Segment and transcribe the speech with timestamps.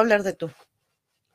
[0.00, 0.50] hablar de tú.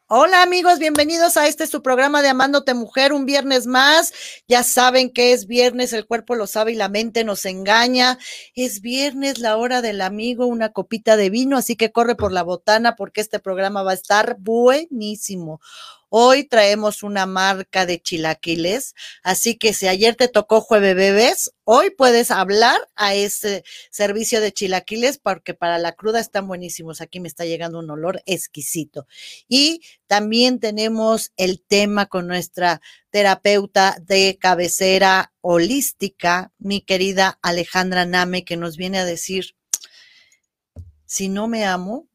[0.07, 4.13] Hola amigos, bienvenidos a este su programa de Amándote Mujer, un viernes más.
[4.47, 8.19] Ya saben que es viernes, el cuerpo lo sabe y la mente nos engaña.
[8.53, 12.43] Es viernes, la hora del amigo, una copita de vino, así que corre por la
[12.43, 15.59] botana porque este programa va a estar buenísimo.
[16.09, 21.89] Hoy traemos una marca de chilaquiles, así que si ayer te tocó jueves bebés, hoy
[21.89, 27.01] puedes hablar a ese servicio de chilaquiles porque para la cruda están buenísimos.
[27.01, 29.07] Aquí me está llegando un olor exquisito.
[29.47, 38.45] Y también tenemos el tema con nuestra terapeuta de cabecera holística, mi querida Alejandra Name,
[38.45, 39.55] que nos viene a decir,
[41.05, 42.07] si no me amo,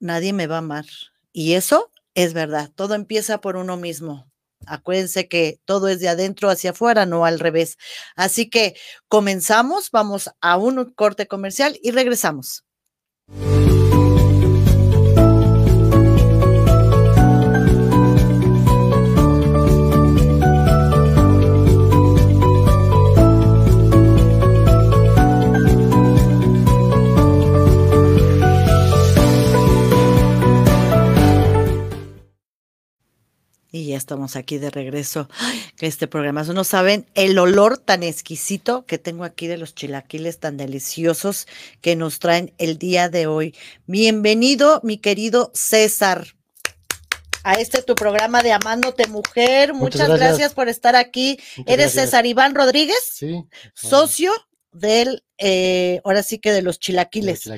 [0.00, 0.86] nadie me va a amar.
[1.32, 4.28] Y eso es verdad, todo empieza por uno mismo.
[4.66, 7.78] Acuérdense que todo es de adentro hacia afuera, no al revés.
[8.16, 8.74] Así que
[9.06, 12.64] comenzamos, vamos a un corte comercial y regresamos.
[33.78, 35.28] Y ya estamos aquí de regreso.
[35.76, 40.40] que este programa, no saben el olor tan exquisito que tengo aquí de los chilaquiles
[40.40, 41.46] tan deliciosos
[41.80, 43.54] que nos traen el día de hoy.
[43.86, 46.26] Bienvenido, mi querido César,
[47.44, 49.74] a este tu programa de Amándote Mujer.
[49.74, 50.54] Muchas, gracias.
[50.54, 51.38] por estar aquí.
[51.64, 54.32] Eres César Iván Rodríguez, sí, socio
[54.78, 57.50] del, eh, ahora sí que de los chilaquiles.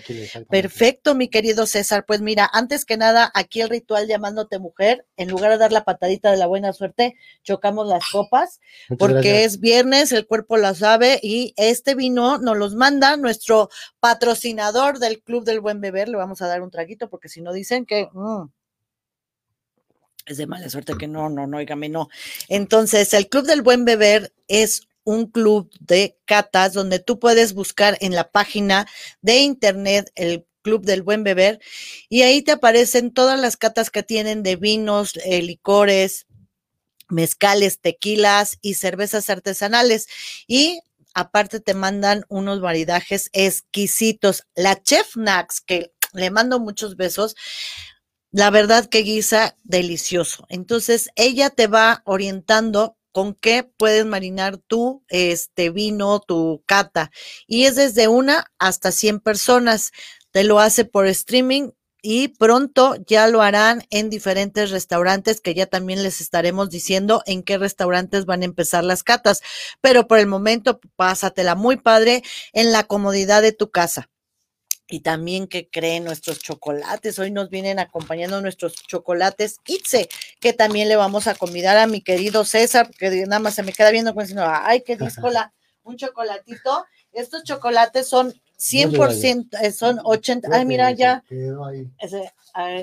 [0.49, 2.05] Perfecto, mi querido César.
[2.07, 5.85] Pues mira, antes que nada, aquí el ritual llamándote mujer, en lugar de dar la
[5.85, 8.61] patadita de la buena suerte, chocamos las copas,
[8.99, 13.71] porque es viernes, el cuerpo lo sabe, y este vino nos los manda nuestro
[14.01, 16.09] patrocinador del Club del Buen Beber.
[16.09, 18.09] Le vamos a dar un traguito, porque si no dicen que...
[18.13, 18.47] Mm,
[20.27, 22.09] es de mala suerte que no, no, no, oígame, no.
[22.49, 27.99] Entonces, el Club del Buen Beber es un club de catas donde tú puedes buscar
[28.01, 28.87] en la página
[29.23, 31.59] de internet el Club del Buen Beber
[32.09, 36.27] y ahí te aparecen todas las catas que tienen de vinos, eh, licores,
[37.09, 40.07] mezcales, tequilas y cervezas artesanales.
[40.47, 40.81] Y
[41.15, 44.45] aparte te mandan unos maridajes exquisitos.
[44.55, 47.35] La Chef Nax, que le mando muchos besos,
[48.31, 50.47] la verdad que guisa delicioso.
[50.51, 57.11] Entonces ella te va orientando con qué puedes marinar tu este vino, tu cata.
[57.47, 59.93] Y es desde una hasta 100 personas.
[60.31, 61.71] Te lo hace por streaming
[62.03, 67.43] y pronto ya lo harán en diferentes restaurantes que ya también les estaremos diciendo en
[67.43, 69.41] qué restaurantes van a empezar las catas.
[69.81, 72.23] Pero por el momento, pásatela muy padre
[72.53, 74.09] en la comodidad de tu casa
[74.91, 77.19] y también que creen nuestros chocolates.
[77.19, 80.09] Hoy nos vienen acompañando nuestros chocolates Itze,
[80.41, 83.73] que también le vamos a convidar a mi querido César, que nada más se me
[83.73, 85.53] queda viendo diciendo, ay, qué discola,
[85.85, 86.85] un chocolatito.
[87.13, 91.25] Estos chocolates son 100%, eh, son 80, ay, mira ya,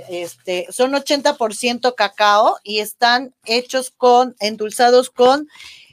[0.10, 5.48] este, son 80% cacao y están hechos con, endulzados con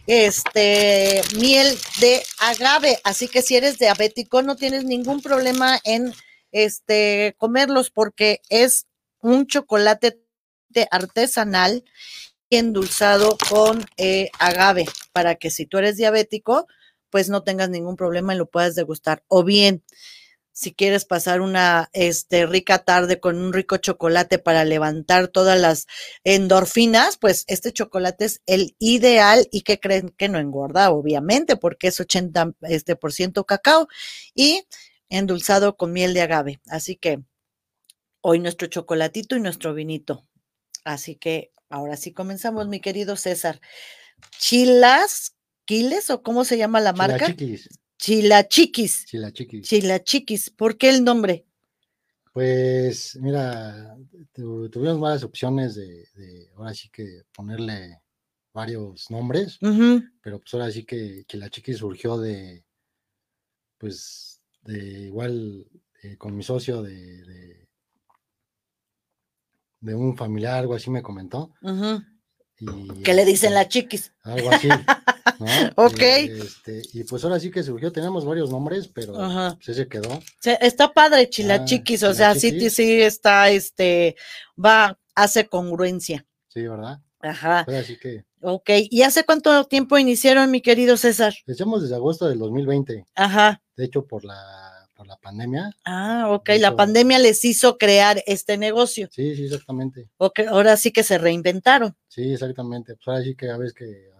[0.07, 2.99] este miel de agave.
[3.05, 6.13] Así que si eres diabético, no tienes ningún problema en
[6.53, 8.87] este comerlos porque es
[9.21, 10.21] un chocolate
[10.91, 11.85] artesanal
[12.51, 16.67] endulzado con eh, agave para que si tú eres diabético,
[17.11, 19.25] pues no tengas ningún problema y lo puedas degustar.
[19.29, 19.83] O bien,
[20.55, 25.89] si quieres pasar una este, rica tarde con un rico chocolate para levantar todas las
[26.23, 31.89] endorfinas, pues este chocolate es el ideal y que creen que no engorda, obviamente, porque
[31.89, 33.89] es 80% este, por ciento cacao
[34.33, 34.65] y
[35.09, 36.61] endulzado con miel de agave.
[36.69, 37.21] Así que
[38.21, 40.25] hoy nuestro chocolatito y nuestro vinito.
[40.85, 43.61] Así que ahora sí comenzamos, mi querido César.
[44.39, 45.35] Chilas,
[45.65, 47.27] Quiles o cómo se llama la marca?
[48.05, 49.07] Chilachiquis.
[49.07, 50.51] Chilachiquis.
[50.51, 51.47] ¿Por qué el nombre?
[52.35, 53.97] Pues mira,
[54.35, 58.03] tuvimos varias opciones de, ahora sí que ponerle
[58.53, 59.59] varios nombres,
[60.21, 62.63] pero pues ahora sí que Chilachiquis surgió de,
[63.79, 65.67] pues, de igual
[66.03, 67.67] eh, con mi socio de,
[69.81, 71.55] de, un familiar, algo así me comentó.
[72.59, 74.13] y, ¿Qué le dicen la chiquis?
[74.25, 74.69] Algo así.
[75.77, 76.01] ok.
[76.01, 80.21] Este, y pues ahora sí que surgió, tenemos varios nombres, pero pues ese quedó.
[80.43, 84.17] está padre Chilachiquis, ah, o sea, sí, sí está, este,
[84.63, 86.27] va, hace congruencia.
[86.49, 87.01] Sí, ¿verdad?
[87.21, 87.61] Ajá.
[87.61, 88.25] Así que.
[88.41, 91.35] Ok, ¿y hace cuánto tiempo iniciaron, mi querido César?
[91.47, 93.07] Iniciamos desde agosto del 2020.
[93.15, 93.63] Ajá.
[93.77, 95.71] De hecho, por la por la pandemia.
[95.85, 99.09] Ah, ok, la pandemia les hizo crear este negocio.
[99.11, 100.09] Sí, sí, exactamente.
[100.17, 101.97] Ok, ahora sí que se reinventaron.
[102.09, 102.95] Sí, exactamente.
[102.95, 104.11] Pues ahora sí que a veces que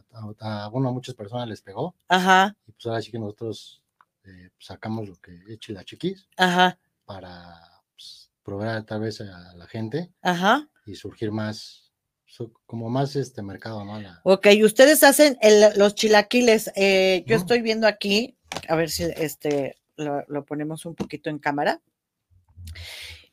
[0.41, 1.95] a, bueno, a muchas personas les pegó.
[2.09, 2.57] Ajá.
[2.67, 3.83] Y pues ahora sí que nosotros
[4.25, 6.79] eh, sacamos lo que es chiquis Ajá.
[7.05, 10.13] Para pues, proveer tal vez a la gente.
[10.23, 10.69] Ajá.
[10.87, 11.85] Y surgir más
[12.67, 14.01] como más este mercado, ¿no?
[14.25, 15.39] Ok, ustedes hacen
[15.77, 16.71] los chilaquiles.
[16.75, 18.37] Eh, yo estoy viendo aquí,
[18.69, 21.81] a ver si este lo, ponemos un poquito en cámara.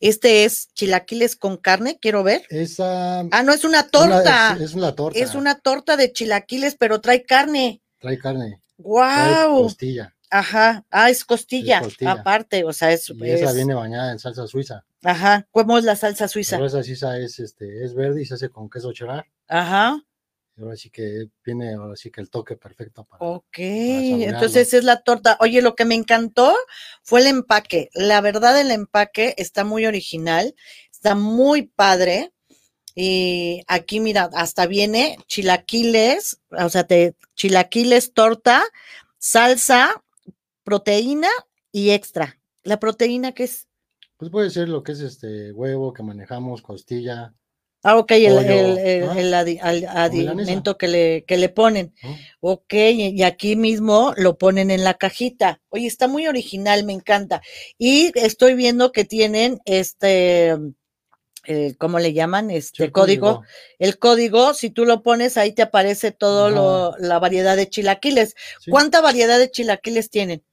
[0.02, 2.44] Este es chilaquiles con carne, quiero ver.
[2.50, 3.20] Esa.
[3.20, 4.58] Ah, no, es una torta.
[4.60, 5.18] es, una torta.
[5.18, 7.82] Es una torta de chilaquiles, pero trae carne.
[8.00, 8.62] Trae carne.
[8.78, 9.64] ¡Wow!
[9.64, 10.16] costilla.
[10.32, 10.86] Ajá.
[10.90, 13.10] Ah, es costilla, aparte, o sea, es.
[13.10, 14.86] Y esa viene bañada en salsa suiza.
[15.04, 15.48] Ajá.
[15.52, 16.58] ¿Cómo es la salsa suiza?
[16.58, 19.26] La salsa suiza es, este, es verde y se hace con queso cheddar.
[19.48, 20.02] Ajá.
[20.58, 23.24] Ahora sí que viene, ahora sí que el toque perfecto para.
[23.26, 25.38] Ok, entonces es la torta.
[25.40, 26.56] Oye, lo que me encantó
[27.04, 27.90] fue el empaque.
[27.94, 30.54] La verdad, el empaque está muy original,
[30.92, 32.32] está muy padre.
[32.94, 38.64] Y aquí, mira, hasta viene chilaquiles, o sea, te, chilaquiles, torta,
[39.18, 40.04] salsa,
[40.64, 41.30] proteína
[41.72, 42.38] y extra.
[42.64, 43.68] ¿La proteína qué es?
[44.18, 47.34] Pues puede ser lo que es este huevo que manejamos, costilla.
[47.84, 51.94] Ah, ok, el, alimento que le, que le ponen.
[52.40, 55.62] Ok, y aquí mismo lo ponen en la cajita.
[55.70, 57.42] Oye, está muy original, me encanta.
[57.80, 60.56] Y estoy viendo que tienen este,
[61.46, 62.52] eh, ¿cómo le llaman?
[62.52, 63.42] Este código.
[63.80, 68.36] El código, si tú lo pones, ahí te aparece todo la variedad de chilaquiles.
[68.70, 70.44] ¿Cuánta variedad de chilaquiles tienen?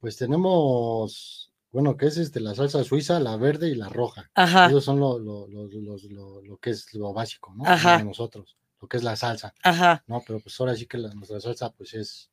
[0.00, 1.41] Pues tenemos,
[1.72, 4.30] bueno, que es este, la salsa suiza, la verde y la roja.
[4.34, 4.66] Ajá.
[4.66, 7.64] Esos son lo, lo, lo, lo que es lo básico, ¿no?
[7.66, 7.96] Ajá.
[7.96, 9.54] De nosotros, lo que es la salsa.
[9.62, 10.04] Ajá.
[10.06, 12.30] No, pero pues ahora sí que nuestra salsa, pues es.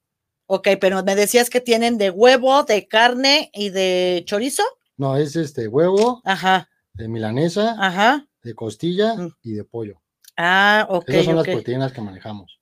[0.47, 4.63] Ok, pero me decías que tienen de huevo, de carne y de chorizo.
[4.97, 6.21] No, es este huevo.
[6.25, 6.69] Ajá.
[6.93, 7.77] De milanesa.
[7.79, 8.27] Ajá.
[8.43, 9.37] De costilla mm.
[9.43, 10.01] y de pollo.
[10.35, 11.07] Ah, ok.
[11.07, 12.59] Esas son las proteínas que manejamos.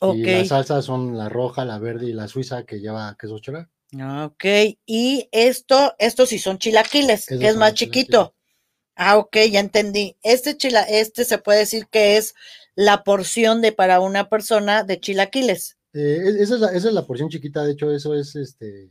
[0.00, 0.20] Okay.
[0.20, 3.68] Y las salsas son la roja, la verde y la suiza que lleva queso cheddar.
[3.98, 4.44] Ah, ok,
[4.86, 8.34] y esto, estos sí son chilaquiles, que es más chiquito.
[8.94, 10.16] Ah, ok, ya entendí.
[10.22, 12.34] Este chila, este se puede decir que es
[12.74, 15.78] la porción de para una persona de chilaquiles.
[15.94, 18.90] Eh, esa, es la, esa, es la, porción chiquita, de hecho, eso es este,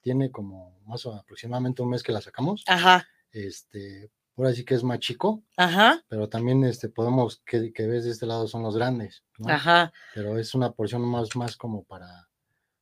[0.00, 2.64] tiene como más o aproximadamente un mes que la sacamos.
[2.66, 3.06] Ajá.
[3.32, 5.42] Este, por así que es más chico.
[5.56, 6.02] Ajá.
[6.08, 9.22] Pero también este, podemos, que, que ves de este lado son los grandes.
[9.44, 9.92] Ajá.
[10.14, 12.28] Pero es una porción más, más como para,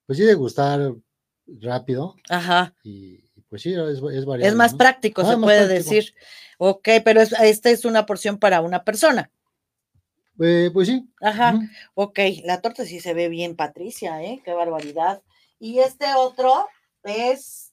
[0.06, 0.94] pues sí, de gustar
[1.60, 2.16] rápido.
[2.28, 2.74] Ajá.
[2.82, 3.18] Y,
[3.48, 4.46] pues sí, es, es variable.
[4.46, 6.14] Es más práctico, ah, se puede decir.
[6.58, 9.30] Ok, pero esta es una porción para una persona.
[10.40, 11.08] Eh, pues sí.
[11.20, 11.58] Ajá.
[11.94, 14.40] Ok, la torta sí se ve bien, Patricia, ¿eh?
[14.44, 15.22] Qué barbaridad.
[15.58, 16.66] Y este otro
[17.02, 17.72] es,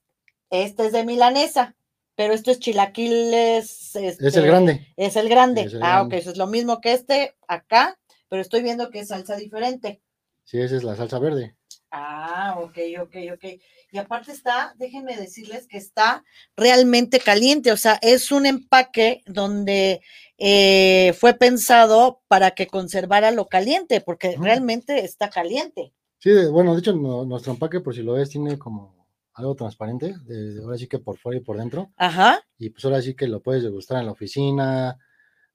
[0.50, 1.76] este es de milanesa,
[2.16, 3.96] pero esto es chilaquiles.
[3.96, 4.94] es el este, grande.
[4.98, 5.70] Es el grande.
[5.82, 8.00] ah, ok, eso es lo mismo que este acá,
[8.30, 10.02] pero estoy viendo que es salsa diferente.
[10.44, 11.56] Sí, esa es la salsa verde.
[11.92, 13.46] Ah, ok, ok, ok.
[13.92, 16.24] Y aparte está, déjenme decirles que está
[16.58, 20.02] realmente caliente, o sea, es un empaque donde
[20.38, 25.94] eh, fue pensado para que conservara lo caliente, porque realmente está caliente.
[26.20, 30.16] Sí, bueno, de hecho, nuestro empaque, por si lo ves, tiene como algo transparente,
[30.64, 31.92] ahora sí que por fuera y por dentro.
[31.98, 32.42] Ajá.
[32.58, 34.98] Y pues ahora sí que lo puedes degustar en la oficina,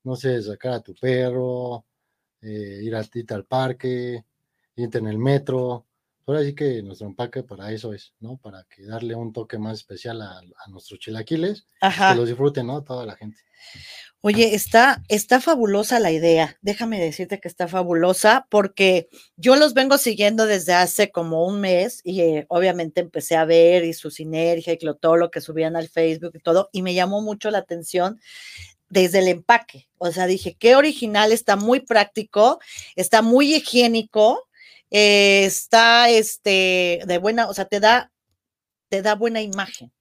[0.05, 1.85] no sé, sacar a tu perro,
[2.41, 4.25] eh, ir a ti al parque,
[4.77, 5.87] irte en el metro
[6.27, 8.37] ahora sí que nuestro empaque para eso es, ¿no?
[8.37, 12.83] Para que darle un toque más especial a, nuestros chilaquiles, que los disfruten, ¿no?
[12.83, 13.39] Toda la gente.
[14.23, 16.59] Oye, está, está fabulosa la idea.
[16.61, 22.03] Déjame decirte que está fabulosa porque yo los vengo siguiendo desde hace como un mes
[22.05, 25.89] y eh, obviamente empecé a ver y su sinergia y todo lo que subían al
[25.89, 28.21] Facebook y todo y me llamó mucho la atención
[28.91, 29.89] desde el empaque.
[29.97, 32.61] O sea, dije, qué original, está muy práctico,
[32.97, 34.50] está muy higiénico
[34.91, 38.13] eh, está este, de buena, o sea, te da,
[38.89, 39.93] te da buena imagen.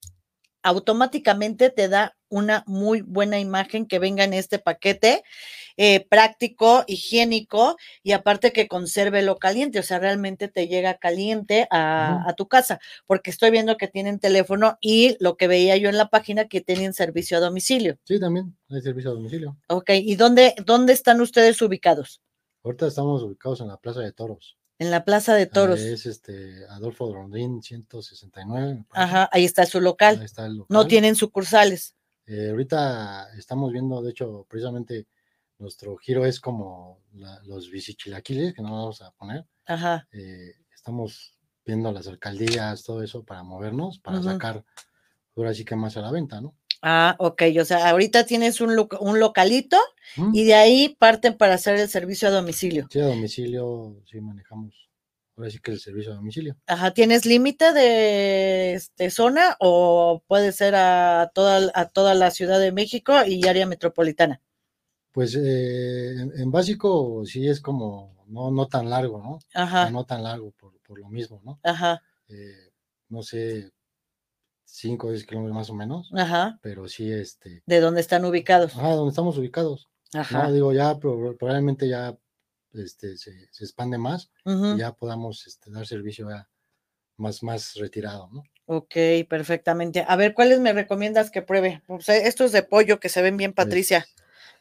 [0.61, 5.23] Automáticamente te da una muy buena imagen que venga en este paquete
[5.81, 11.69] eh, práctico, higiénico y aparte que conserve lo caliente, o sea, realmente te llega caliente
[11.71, 15.87] a, a, tu casa, porque estoy viendo que tienen teléfono y lo que veía yo
[15.87, 17.97] en la página que tienen servicio a domicilio.
[18.03, 19.57] Sí, también hay servicio a domicilio.
[19.69, 22.21] Ok, ¿y dónde, dónde están ustedes ubicados?
[22.65, 24.58] Ahorita estamos ubicados en la Plaza de Toros.
[24.79, 25.79] En la Plaza de Toros.
[25.79, 28.85] Es este Adolfo Rondín 169.
[28.91, 30.17] Ajá, ahí está su local.
[30.19, 30.67] Ahí está el local.
[30.69, 31.95] No tienen sucursales.
[32.25, 35.07] Eh, ahorita estamos viendo, de hecho, precisamente
[35.57, 37.01] nuestro giro es como
[37.43, 39.45] los bicichilaquiles, que no vamos a poner.
[39.65, 40.07] Ajá.
[40.11, 44.63] Eh, estamos viendo las alcaldías, todo eso para movernos, para sacar
[45.35, 46.55] ahora sí que más a la venta, ¿no?
[46.81, 49.77] Ah, ok, o sea, ahorita tienes un, un localito
[50.33, 52.87] y de ahí parten para hacer el servicio a domicilio.
[52.89, 54.89] Sí, a domicilio sí manejamos.
[55.35, 56.57] Ahora sí que el servicio a domicilio.
[56.67, 62.59] Ajá, ¿tienes límite de este, zona o puede ser a toda, a toda la Ciudad
[62.59, 64.41] de México y área metropolitana?
[65.11, 69.39] Pues eh, en, básico sí es como no, no tan largo, ¿no?
[69.53, 69.89] Ajá.
[69.89, 71.59] No tan largo por, por lo mismo, ¿no?
[71.63, 72.01] Ajá.
[72.27, 72.71] Eh,
[73.09, 73.71] no sé,
[74.71, 76.09] 5 o 10 kilómetros más o menos.
[76.15, 76.59] Ajá.
[76.61, 77.63] Pero sí, este.
[77.65, 78.75] ¿De dónde están ubicados?
[78.77, 79.87] Ajá, donde estamos ubicados.
[80.13, 80.43] Ajá.
[80.43, 82.17] No, digo, ya probablemente ya
[82.73, 86.27] este, se, se expande más y ya podamos este, dar servicio
[87.17, 88.43] más, más retirado, ¿no?
[88.65, 88.95] Ok,
[89.27, 90.05] perfectamente.
[90.07, 91.81] A ver, ¿cuáles me recomiendas que pruebe?
[91.87, 94.05] Pues, eh, estos de pollo que se ven bien, Patricia.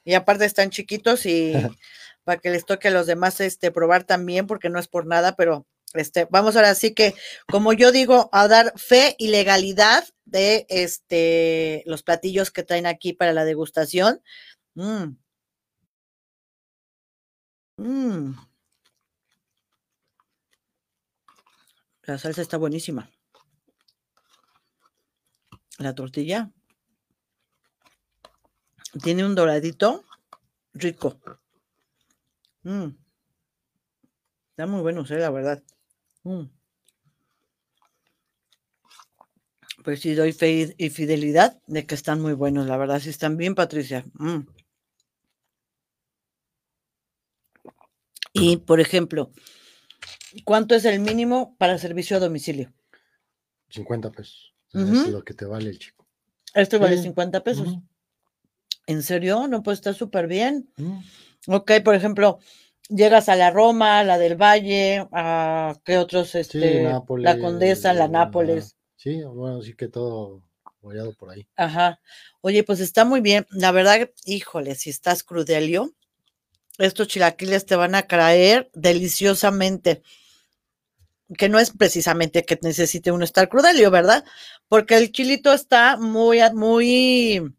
[0.04, 1.52] Y aparte están chiquitos y
[2.24, 5.36] para que les toque a los demás este, probar también, porque no es por nada,
[5.36, 7.14] pero este, vamos ahora sí que,
[7.46, 13.12] como yo digo, a dar fe y legalidad de este, los platillos que traen aquí
[13.12, 14.20] para la degustación.
[14.74, 15.16] Mm.
[17.78, 18.34] Mm.
[22.02, 23.10] La salsa está buenísima.
[25.78, 26.50] La tortilla
[29.02, 30.04] tiene un doradito
[30.72, 31.20] rico.
[32.62, 32.88] Mm.
[34.50, 35.18] Está muy bueno, ¿eh?
[35.18, 35.62] la verdad.
[36.24, 36.44] Mm.
[39.84, 43.36] Pues sí, doy fe y fidelidad de que están muy buenos, la verdad, sí están
[43.36, 44.04] bien, Patricia.
[44.14, 44.40] Mm.
[48.32, 49.30] Y, por ejemplo,
[50.44, 52.72] ¿cuánto es el mínimo para servicio a domicilio?
[53.70, 54.54] 50 pesos.
[54.72, 56.06] Es lo que te vale el chico.
[56.54, 57.78] Esto vale 50 pesos.
[58.86, 59.48] ¿En serio?
[59.48, 60.70] No, pues está súper bien.
[61.46, 62.38] Ok, por ejemplo,
[62.88, 68.76] llegas a la Roma, la del Valle, a qué otros, este, la Condesa, la Nápoles.
[68.96, 71.46] sí, bueno, sí que todo apoyado por ahí.
[71.56, 72.00] Ajá.
[72.40, 73.46] Oye, pues está muy bien.
[73.50, 75.92] La verdad, híjole, si estás crudelio,
[76.78, 80.02] estos chilaquiles te van a caer deliciosamente.
[81.36, 84.24] Que no es precisamente que necesite uno estar crudelio, ¿verdad?
[84.66, 87.54] Porque el chilito está muy, muy,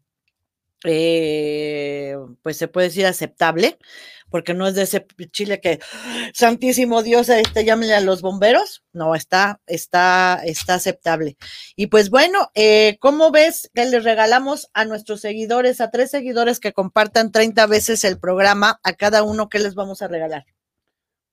[0.82, 3.78] eh, pues se puede decir aceptable
[4.30, 5.80] porque no es de ese chile que,
[6.32, 8.82] santísimo Dios, este, llámenle a los bomberos.
[8.92, 11.36] No, está, está, está aceptable.
[11.76, 16.60] Y pues bueno, eh, ¿cómo ves que les regalamos a nuestros seguidores, a tres seguidores
[16.60, 20.46] que compartan 30 veces el programa, a cada uno, ¿qué les vamos a regalar?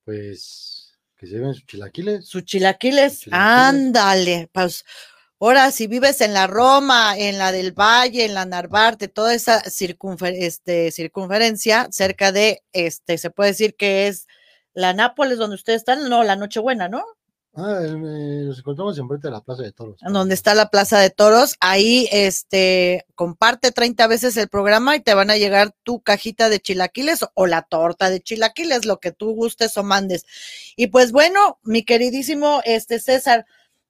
[0.04, 0.78] Pues
[1.18, 2.28] que se lleven sus chilaquiles.
[2.28, 4.86] Sus chilaquiles, ándale, pues
[5.40, 9.60] Ahora, si vives en la Roma, en la del Valle, en la Narvarte, toda esa
[9.60, 14.28] este, circunferencia cerca de, este, se puede decir que es
[14.74, 17.04] la Nápoles donde ustedes están, no, la Nochebuena, ¿no?
[17.60, 20.00] Ah, nos encontramos enfrente de la Plaza de Toros.
[20.02, 25.16] Donde está la Plaza de Toros, ahí este comparte 30 veces el programa y te
[25.16, 29.32] van a llegar tu cajita de chilaquiles o la torta de chilaquiles, lo que tú
[29.32, 30.24] gustes o mandes.
[30.76, 33.48] Y pues bueno, mi queridísimo este César,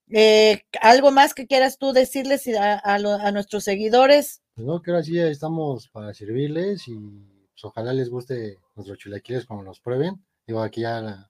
[0.09, 4.41] eh, ¿Algo más que quieras tú decirles a, nuestros seguidores?
[4.55, 9.45] Pues no, que ahora sí estamos para servirles y pues, ojalá les guste nuestros chilaquiles
[9.45, 10.23] como los prueben.
[10.45, 11.29] Digo, aquí ya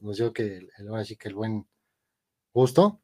[0.00, 1.66] nos dio que ahora sí que el buen
[2.52, 3.00] gusto.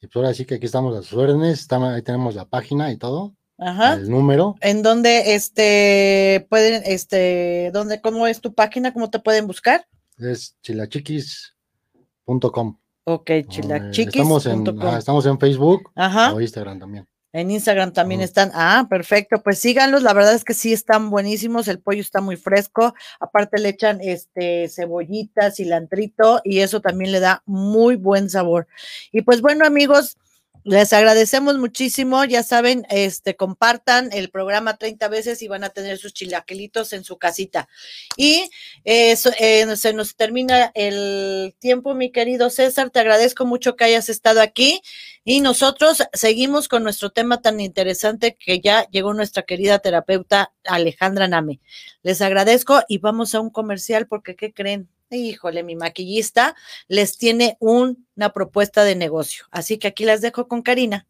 [0.00, 2.96] Y pues ahora sí que aquí estamos a sus órdenes, ahí tenemos la página y
[2.96, 3.36] todo.
[3.58, 3.94] Ajá.
[3.94, 4.56] El número.
[4.60, 9.86] En donde este pueden, este, dónde, cómo es tu página, cómo te pueden buscar?
[10.18, 12.81] Es chilachiquis.com.
[13.04, 14.14] Ok, chilachiquis.
[14.14, 14.66] Estamos en,
[14.96, 17.06] estamos en Facebook o Instagram también.
[17.34, 18.50] En Instagram también están.
[18.52, 19.42] Ah, perfecto.
[19.42, 20.02] Pues síganlos.
[20.02, 21.66] La verdad es que sí están buenísimos.
[21.66, 22.94] El pollo está muy fresco.
[23.20, 28.68] Aparte le echan este cebollitas, cilantrito y eso también le da muy buen sabor.
[29.12, 30.18] Y pues bueno, amigos,
[30.64, 35.98] les agradecemos muchísimo, ya saben, este, compartan el programa 30 veces y van a tener
[35.98, 37.68] sus chilaquilitos en su casita.
[38.16, 38.48] Y
[38.84, 44.40] eh, se nos termina el tiempo, mi querido César, te agradezco mucho que hayas estado
[44.40, 44.80] aquí
[45.24, 51.28] y nosotros seguimos con nuestro tema tan interesante que ya llegó nuestra querida terapeuta Alejandra
[51.28, 51.60] Name.
[52.02, 54.88] Les agradezco y vamos a un comercial porque, ¿qué creen?
[55.16, 56.54] Híjole, mi maquillista
[56.88, 59.46] les tiene una propuesta de negocio.
[59.50, 61.06] Así que aquí las dejo con Karina.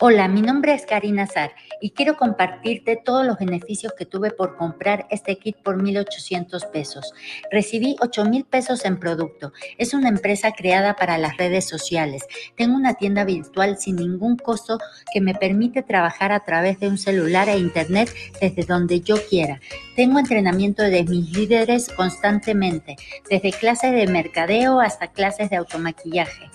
[0.00, 1.50] Hola, mi nombre es Karina Zar
[1.80, 7.12] y quiero compartirte todos los beneficios que tuve por comprar este kit por 1.800 pesos.
[7.50, 9.52] Recibí 8.000 pesos en producto.
[9.76, 12.22] Es una empresa creada para las redes sociales.
[12.56, 14.78] Tengo una tienda virtual sin ningún costo
[15.12, 18.08] que me permite trabajar a través de un celular e internet
[18.40, 19.58] desde donde yo quiera.
[19.96, 22.94] Tengo entrenamiento de mis líderes constantemente,
[23.28, 26.48] desde clases de mercadeo hasta clases de automaquillaje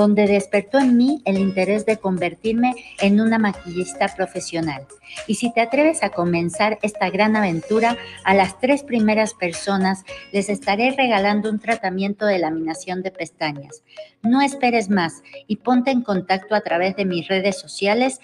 [0.00, 4.86] donde despertó en mí el interés de convertirme en una maquillista profesional.
[5.26, 10.48] Y si te atreves a comenzar esta gran aventura, a las tres primeras personas les
[10.48, 13.82] estaré regalando un tratamiento de laminación de pestañas.
[14.22, 18.20] No esperes más y ponte en contacto a través de mis redes sociales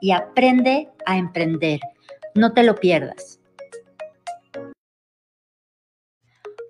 [0.00, 1.78] y aprende a emprender.
[2.34, 3.39] No te lo pierdas.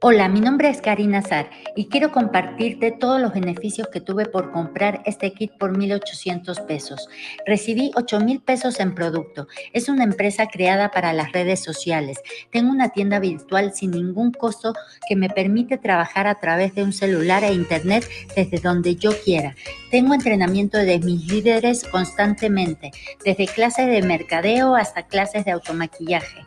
[0.02, 4.50] Hola, mi nombre es Karina Zar y quiero compartirte todos los beneficios que tuve por
[4.50, 7.06] comprar este kit por 1.800 pesos.
[7.44, 9.46] Recibí 8.000 pesos en producto.
[9.74, 12.18] Es una empresa creada para las redes sociales.
[12.50, 14.72] Tengo una tienda virtual sin ningún costo
[15.06, 19.54] que me permite trabajar a través de un celular e internet desde donde yo quiera.
[19.90, 22.90] Tengo entrenamiento de mis líderes constantemente,
[23.22, 26.46] desde clases de mercadeo hasta clases de automaquillaje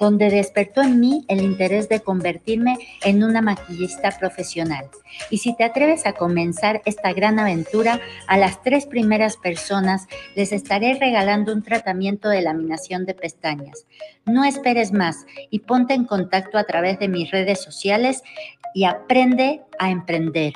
[0.00, 4.86] donde despertó en mí el interés de convertirme en una maquillista profesional.
[5.28, 10.52] Y si te atreves a comenzar esta gran aventura, a las tres primeras personas les
[10.52, 13.86] estaré regalando un tratamiento de laminación de pestañas.
[14.24, 18.22] No esperes más y ponte en contacto a través de mis redes sociales
[18.74, 20.54] y aprende a emprender.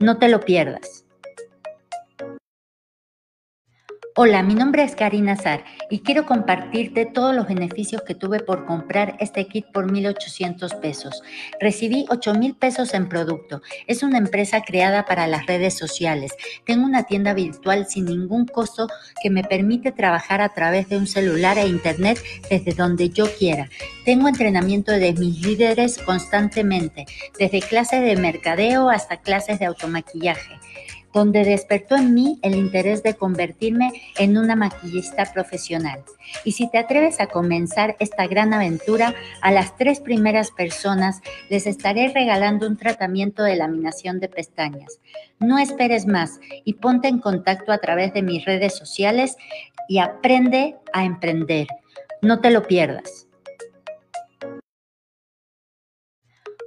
[0.00, 1.04] No te lo pierdas.
[4.14, 8.66] Hola, mi nombre es Karina Zar y quiero compartirte todos los beneficios que tuve por
[8.66, 11.22] comprar este kit por 1.800 pesos.
[11.58, 13.62] Recibí 8.000 pesos en producto.
[13.86, 16.34] Es una empresa creada para las redes sociales.
[16.66, 18.86] Tengo una tienda virtual sin ningún costo
[19.22, 22.18] que me permite trabajar a través de un celular e internet
[22.50, 23.70] desde donde yo quiera.
[24.04, 27.06] Tengo entrenamiento de mis líderes constantemente,
[27.38, 30.60] desde clases de mercadeo hasta clases de automaquillaje
[31.12, 36.02] donde despertó en mí el interés de convertirme en una maquillista profesional.
[36.44, 41.66] Y si te atreves a comenzar esta gran aventura, a las tres primeras personas les
[41.66, 45.00] estaré regalando un tratamiento de laminación de pestañas.
[45.38, 49.36] No esperes más y ponte en contacto a través de mis redes sociales
[49.88, 51.66] y aprende a emprender.
[52.22, 53.21] No te lo pierdas.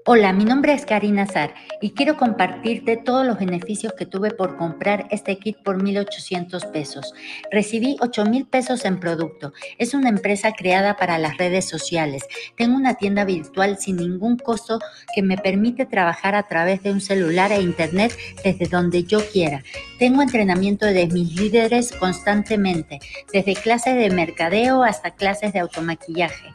[0.08, 4.56] Hola, mi nombre es Karina Zar y quiero compartirte todos los beneficios que tuve por
[4.56, 7.12] comprar este kit por 1.800 pesos.
[7.50, 9.52] Recibí 8.000 pesos en producto.
[9.80, 12.24] Es una empresa creada para las redes sociales.
[12.56, 14.78] Tengo una tienda virtual sin ningún costo
[15.16, 19.64] que me permite trabajar a través de un celular e internet desde donde yo quiera.
[19.98, 23.00] Tengo entrenamiento de mis líderes constantemente,
[23.34, 26.54] desde clases de mercadeo hasta clases de automaquillaje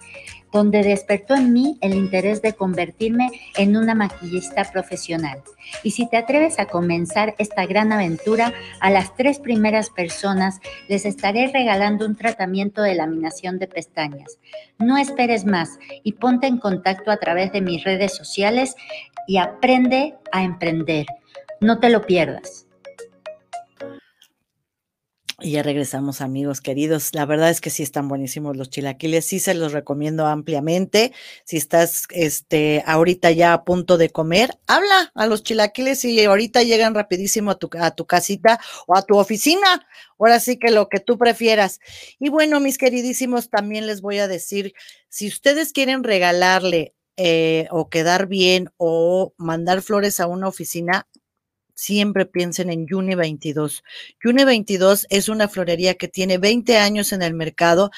[0.52, 5.42] donde despertó en mí el interés de convertirme en una maquillista profesional.
[5.82, 11.04] Y si te atreves a comenzar esta gran aventura, a las tres primeras personas les
[11.04, 14.38] estaré regalando un tratamiento de laminación de pestañas.
[14.78, 18.74] No esperes más y ponte en contacto a través de mis redes sociales
[19.26, 21.06] y aprende a emprender.
[21.60, 22.66] No te lo pierdas.
[25.42, 27.14] Y ya regresamos, amigos queridos.
[27.14, 31.12] La verdad es que sí están buenísimos los chilaquiles, sí se los recomiendo ampliamente.
[31.44, 36.62] Si estás este ahorita ya a punto de comer, habla a los chilaquiles y ahorita
[36.62, 39.86] llegan rapidísimo a tu, a tu casita o a tu oficina.
[40.18, 41.80] Ahora sí que lo que tú prefieras.
[42.18, 44.74] Y bueno, mis queridísimos, también les voy a decir,
[45.08, 51.06] si ustedes quieren regalarle eh, o quedar bien o mandar flores a una oficina,
[51.80, 53.82] siempre piensen en Juni 22.
[54.22, 57.90] Juni 22 es una florería que tiene 20 años en el mercado,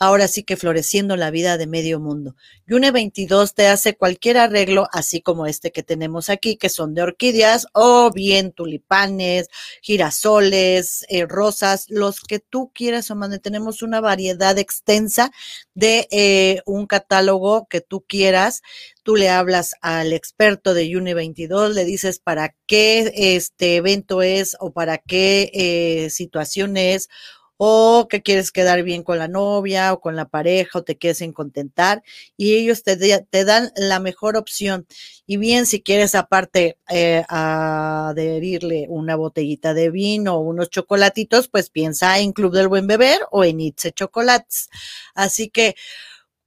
[0.00, 2.34] ahora sí que floreciendo la vida de medio mundo.
[2.68, 7.02] Juni 22 te hace cualquier arreglo, así como este que tenemos aquí, que son de
[7.02, 9.48] orquídeas o bien tulipanes,
[9.82, 13.38] girasoles, eh, rosas, los que tú quieras o mande.
[13.38, 15.30] Tenemos una variedad extensa
[15.74, 18.62] de eh, un catálogo que tú quieras
[19.08, 24.54] tú le hablas al experto de Uni 22, le dices para qué este evento es
[24.60, 27.08] o para qué eh, situación es
[27.56, 31.24] o que quieres quedar bien con la novia o con la pareja o te quieres
[31.32, 32.02] contentar
[32.36, 34.86] y ellos te, te dan la mejor opción.
[35.26, 41.70] Y bien, si quieres aparte eh, adherirle una botellita de vino o unos chocolatitos, pues
[41.70, 44.68] piensa en Club del Buen Beber o en Itze Chocolates.
[45.14, 45.76] Así que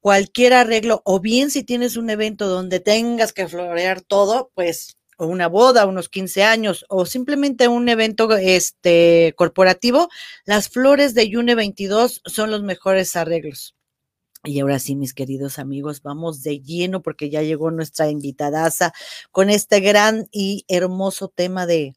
[0.02, 5.28] cualquier arreglo, o bien si tienes un evento donde tengas que florear todo, pues o
[5.28, 10.10] una boda, unos 15 años o simplemente un evento este, corporativo,
[10.46, 13.76] las flores de Yune 22 son los mejores arreglos.
[14.44, 18.94] Y ahora sí, mis queridos amigos, vamos de lleno porque ya llegó nuestra invitadaza
[19.30, 21.94] con este gran y hermoso tema de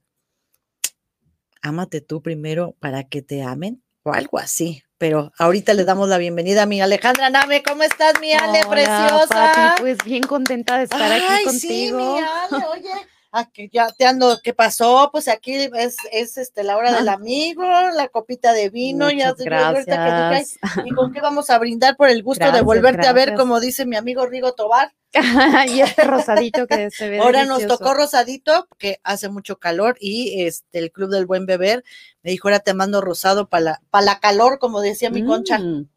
[1.63, 4.83] ámate tú primero para que te amen o algo así.
[4.97, 7.63] Pero ahorita le damos la bienvenida a mi Alejandra Name.
[7.63, 9.75] ¿Cómo estás, mi Ale, preciosa?
[9.79, 11.99] pues bien contenta de estar aquí contigo.
[11.99, 13.07] Sí, mi Ale, oye,
[13.37, 15.09] Ah, que ya te ando, ¿qué pasó?
[15.11, 20.57] Pues aquí es, es este, la hora del amigo, la copita de vino, ya gracias.
[20.85, 23.87] ¿Y con qué vamos a brindar por el gusto de volverte a ver, como dice
[23.87, 24.95] mi amigo Rigo Tobar?
[25.69, 27.19] y este rosadito que se ve.
[27.19, 31.83] Ahora nos tocó rosadito, porque hace mucho calor, y este el Club del Buen Beber
[32.23, 35.59] me dijo, ahora te mando rosado para la, para la calor, como decía mi concha.
[35.59, 35.89] Mm,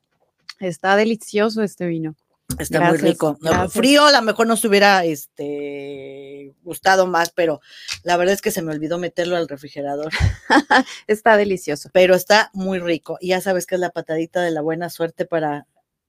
[0.59, 2.15] está delicioso este vino.
[2.59, 3.37] Está muy rico.
[3.69, 7.59] frío, a lo mejor nos hubiera este, gustado más, pero
[8.03, 10.11] la verdad es que se me olvidó meterlo al refrigerador.
[11.07, 11.89] está delicioso.
[11.91, 13.17] Pero está muy rico.
[13.19, 15.67] Y ya sabes que es la patadita de la buena suerte para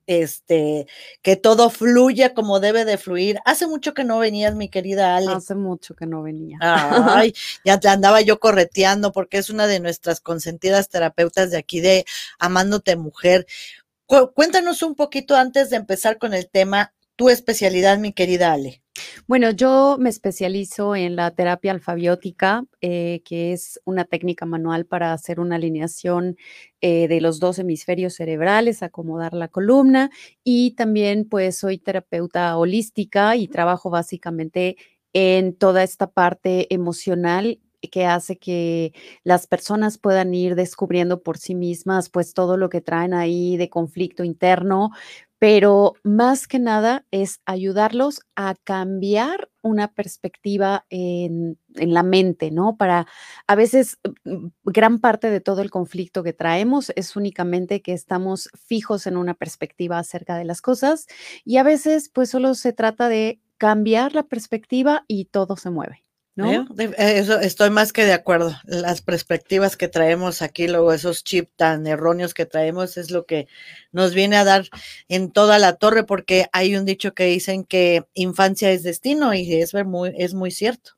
[0.09, 0.87] este
[1.21, 3.39] que todo fluya como debe de fluir.
[3.45, 5.31] Hace mucho que no venías, mi querida Ale.
[5.31, 6.57] Hace mucho que no venía.
[7.15, 11.79] Ay, ya te andaba yo correteando porque es una de nuestras consentidas terapeutas de aquí
[11.79, 12.05] de
[12.39, 13.45] Amándote Mujer.
[14.33, 18.81] Cuéntanos un poquito antes de empezar con el tema, tu especialidad, mi querida Ale.
[19.27, 25.13] Bueno, yo me especializo en la terapia alfabiótica, eh, que es una técnica manual para
[25.13, 26.37] hacer una alineación
[26.81, 30.09] eh, de los dos hemisferios cerebrales, acomodar la columna
[30.43, 34.75] y también pues soy terapeuta holística y trabajo básicamente
[35.13, 41.55] en toda esta parte emocional que hace que las personas puedan ir descubriendo por sí
[41.55, 44.91] mismas pues todo lo que traen ahí de conflicto interno,
[45.39, 52.75] pero más que nada es ayudarlos a cambiar una perspectiva en, en, la mente, ¿no?
[52.77, 53.07] Para
[53.47, 58.49] a veces mm, gran parte de todo el conflicto que traemos es únicamente que estamos
[58.67, 61.07] fijos en una perspectiva acerca de las cosas
[61.45, 66.08] y a veces pues solo se trata de cambiar la perspectiva y todo se mueve.
[66.39, 66.67] ¿No?
[66.77, 68.55] Eh, eso estoy más que de acuerdo.
[68.65, 73.47] Las perspectivas que traemos aquí, luego esos chips tan erróneos que traemos, es lo que
[73.91, 74.65] nos viene a dar
[75.07, 79.53] en toda la torre, porque hay un dicho que dicen que infancia es destino y
[79.53, 80.93] es muy, es muy cierto.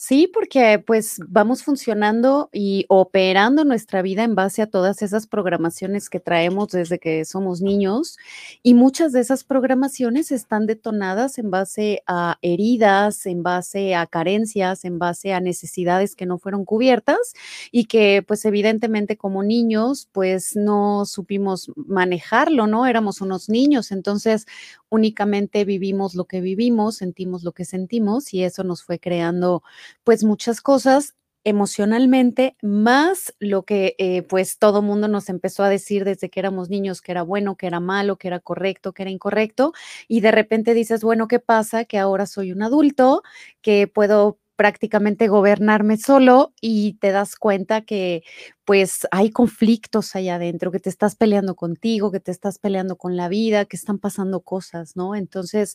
[0.00, 6.08] Sí, porque pues vamos funcionando y operando nuestra vida en base a todas esas programaciones
[6.08, 8.16] que traemos desde que somos niños
[8.62, 14.84] y muchas de esas programaciones están detonadas en base a heridas, en base a carencias,
[14.84, 17.32] en base a necesidades que no fueron cubiertas
[17.72, 22.86] y que pues evidentemente como niños pues no supimos manejarlo, ¿no?
[22.86, 24.46] Éramos unos niños, entonces
[24.90, 29.62] únicamente vivimos lo que vivimos, sentimos lo que sentimos y eso nos fue creando
[30.04, 36.04] pues muchas cosas emocionalmente, más lo que eh, pues todo mundo nos empezó a decir
[36.04, 39.10] desde que éramos niños, que era bueno, que era malo, que era correcto, que era
[39.10, 39.72] incorrecto,
[40.08, 41.84] y de repente dices, bueno, ¿qué pasa?
[41.84, 43.22] Que ahora soy un adulto,
[43.62, 48.24] que puedo prácticamente gobernarme solo y te das cuenta que
[48.64, 53.16] pues hay conflictos allá adentro, que te estás peleando contigo, que te estás peleando con
[53.16, 55.14] la vida, que están pasando cosas, ¿no?
[55.14, 55.74] Entonces,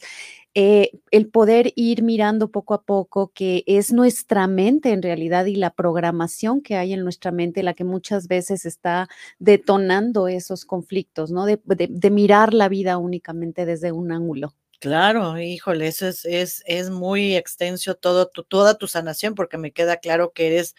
[0.53, 5.55] eh, el poder ir mirando poco a poco que es nuestra mente en realidad y
[5.55, 9.07] la programación que hay en nuestra mente la que muchas veces está
[9.39, 11.45] detonando esos conflictos, ¿no?
[11.45, 14.53] de, de mirar la vida únicamente desde un ángulo.
[14.83, 19.71] Claro, híjole, eso es, es, es muy extenso todo tu, toda tu sanación, porque me
[19.71, 20.75] queda claro que eres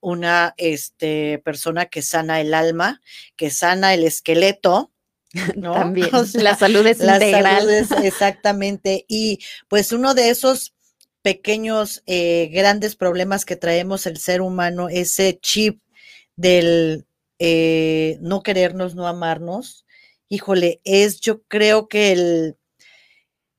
[0.00, 3.00] una este, persona que sana el alma,
[3.36, 4.90] que sana el esqueleto,
[5.54, 5.72] ¿no?
[5.74, 9.04] También, la salud es la Salud es, exactamente.
[9.06, 9.38] Y
[9.68, 10.74] pues uno de esos
[11.22, 15.80] pequeños, eh, grandes problemas que traemos el ser humano, ese chip
[16.34, 17.06] del
[17.38, 19.86] eh, no querernos, no amarnos,
[20.28, 22.56] híjole, es yo creo que el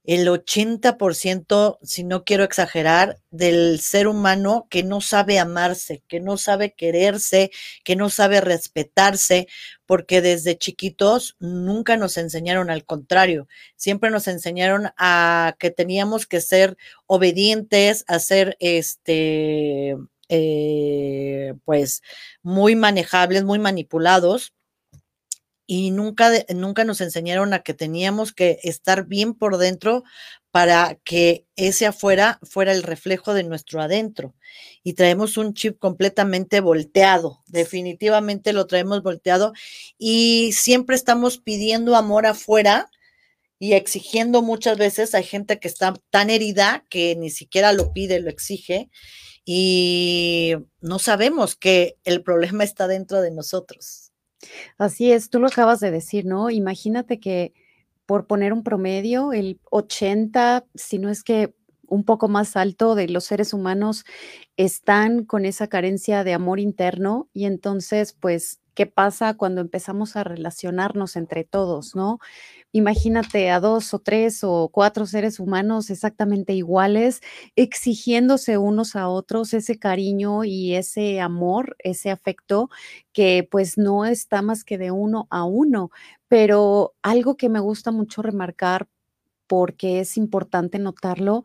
[0.08, 6.38] el 80%, si no quiero exagerar, del ser humano que no sabe amarse, que no
[6.38, 7.52] sabe quererse,
[7.84, 9.48] que no sabe respetarse,
[9.86, 16.42] porque desde chiquitos nunca nos enseñaron al contrario, siempre nos enseñaron a que teníamos que
[16.42, 19.96] ser obedientes, a ser este,
[20.30, 22.02] eh, pues
[22.42, 24.55] muy manejables, muy manipulados
[25.68, 30.04] y nunca, nunca nos enseñaron a que teníamos que estar bien por dentro
[30.52, 34.36] para que ese afuera fuera el reflejo de nuestro adentro.
[34.84, 39.54] Y traemos un chip completamente volteado, definitivamente lo traemos volteado
[39.98, 42.90] y siempre estamos pidiendo amor afuera
[43.60, 48.20] y exigiendo muchas veces, hay gente que está tan herida que ni siquiera lo pide,
[48.20, 48.90] lo exige
[49.46, 54.12] y no sabemos que el problema está dentro de nosotros.
[54.78, 56.50] Así es, tú lo acabas de decir, ¿no?
[56.50, 57.54] Imagínate que
[58.06, 61.54] por poner un promedio, el 80, si no es que
[61.88, 64.06] un poco más alto de los seres humanos
[64.58, 70.24] están con esa carencia de amor interno y entonces, pues, ¿qué pasa cuando empezamos a
[70.24, 72.20] relacionarnos entre todos, no?
[72.74, 77.22] Imagínate a dos o tres o cuatro seres humanos exactamente iguales,
[77.56, 82.70] exigiéndose unos a otros ese cariño y ese amor, ese afecto
[83.14, 85.90] que pues no está más que de uno a uno.
[86.28, 88.88] Pero algo que me gusta mucho remarcar
[89.48, 91.44] porque es importante notarlo,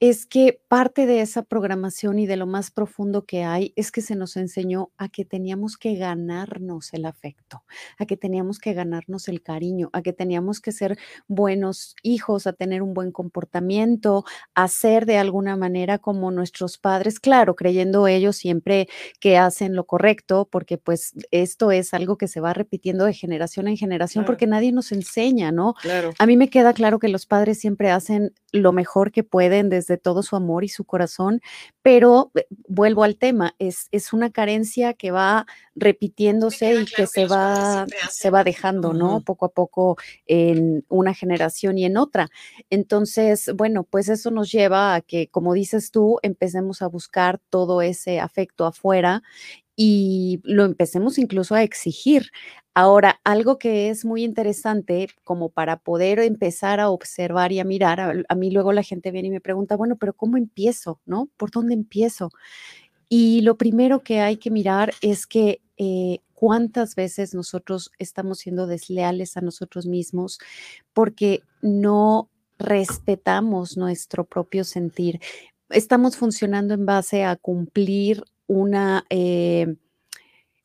[0.00, 4.00] es que parte de esa programación y de lo más profundo que hay es que
[4.00, 7.64] se nos enseñó a que teníamos que ganarnos el afecto,
[7.98, 12.52] a que teníamos que ganarnos el cariño, a que teníamos que ser buenos hijos, a
[12.52, 18.36] tener un buen comportamiento, a ser de alguna manera como nuestros padres, claro, creyendo ellos
[18.36, 23.14] siempre que hacen lo correcto, porque pues esto es algo que se va repitiendo de
[23.14, 25.74] generación en generación porque nadie nos enseña, ¿no?
[25.82, 26.12] Claro.
[26.20, 29.87] A mí me queda claro que los padres siempre hacen lo mejor que pueden desde
[29.88, 31.40] de todo su amor y su corazón,
[31.82, 37.26] pero eh, vuelvo al tema, es, es una carencia que va repitiéndose y que, se,
[37.26, 39.22] va, se va dejando, ¿no?
[39.22, 39.96] Poco a poco
[40.26, 42.28] en una generación y en otra.
[42.70, 47.82] Entonces, bueno, pues eso nos lleva a que, como dices tú, empecemos a buscar todo
[47.82, 49.22] ese afecto afuera
[49.80, 52.32] y lo empecemos incluso a exigir.
[52.80, 58.24] Ahora, algo que es muy interesante como para poder empezar a observar y a mirar,
[58.28, 61.00] a, mí luego la gente viene y me pregunta, bueno, pero ¿cómo empiezo?
[61.04, 61.28] ¿No?
[61.36, 62.30] ¿Por dónde empiezo?
[63.08, 68.68] Y lo primero que hay que mirar es que eh, cuántas veces nosotros estamos siendo
[68.68, 70.38] desleales a nosotros mismos
[70.92, 75.18] porque no respetamos nuestro propio sentir.
[75.68, 79.74] Estamos funcionando en base a cumplir una, eh,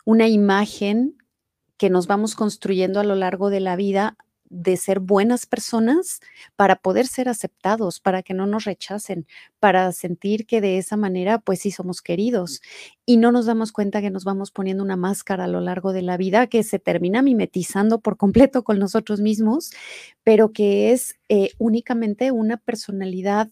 [0.05, 1.17] una imagen
[1.83, 4.15] que nos vamos construyendo a lo largo de la vida
[4.45, 6.21] de ser buenas personas
[6.55, 9.27] para poder ser aceptados, para que no nos rechacen,
[9.59, 12.61] para sentir que de esa manera pues sí somos queridos.
[13.05, 16.03] Y no nos damos cuenta que nos vamos poniendo una máscara a lo largo de
[16.03, 19.71] la vida que se termina mimetizando por completo con nosotros mismos,
[20.23, 23.49] pero que es eh, únicamente una personalidad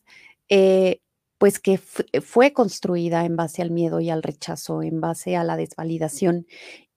[0.47, 1.01] eh,
[1.37, 5.57] pues que fue construida en base al miedo y al rechazo, en base a la
[5.57, 6.45] desvalidación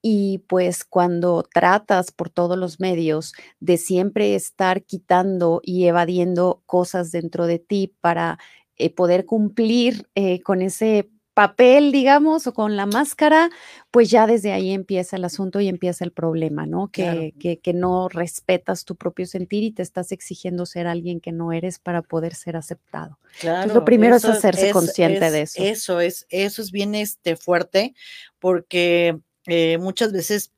[0.06, 7.10] y pues cuando tratas por todos los medios de siempre estar quitando y evadiendo cosas
[7.10, 8.38] dentro de ti para
[8.76, 13.48] eh, poder cumplir eh, con ese papel, digamos, o con la máscara,
[13.90, 16.88] pues ya desde ahí empieza el asunto y empieza el problema, ¿no?
[16.88, 21.50] Que, que, no respetas tu propio sentir y te estás exigiendo ser alguien que no
[21.50, 23.18] eres para poder ser aceptado.
[23.40, 23.72] Claro.
[23.72, 25.64] lo primero es hacerse consciente de eso.
[25.64, 27.94] Eso es, eso es bien este, fuerte,
[28.38, 30.52] porque eh, muchas veces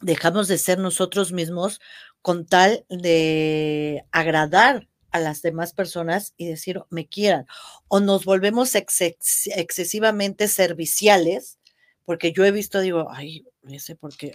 [0.00, 1.80] dejamos de ser nosotros mismos
[2.22, 7.46] con tal de agradar a las demás personas y decir me quieran
[7.88, 11.58] o nos volvemos excesivamente serviciales
[12.04, 14.34] porque yo he visto digo ay no sé por qué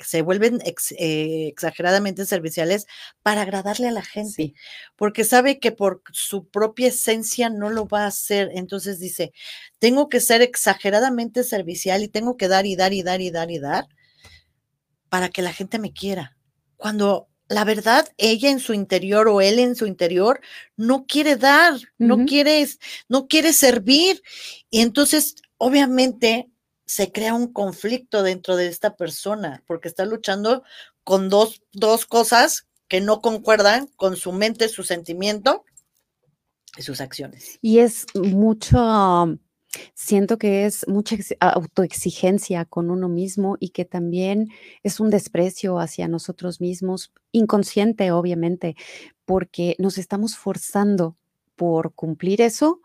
[0.00, 2.86] se vuelven eh, exageradamente serviciales
[3.22, 4.54] para agradarle a la gente
[4.96, 9.32] porque sabe que por su propia esencia no lo va a hacer entonces dice
[9.78, 13.50] tengo que ser exageradamente servicial y tengo que dar y dar y dar y dar
[13.50, 13.88] y dar
[15.10, 16.36] para que la gente me quiera.
[16.76, 20.40] Cuando la verdad, ella en su interior o él en su interior
[20.76, 22.64] no quiere dar, no quiere,
[23.08, 24.22] no quiere servir.
[24.70, 26.48] Y entonces, obviamente,
[26.90, 30.64] se crea un conflicto dentro de esta persona, porque está luchando
[31.04, 35.64] con dos, dos cosas que no concuerdan con su mente, su sentimiento
[36.76, 37.60] y sus acciones.
[37.62, 39.38] Y es mucho
[39.94, 44.48] Siento que es mucha autoexigencia con uno mismo y que también
[44.82, 48.74] es un desprecio hacia nosotros mismos, inconsciente obviamente,
[49.24, 51.16] porque nos estamos forzando
[51.54, 52.80] por cumplir eso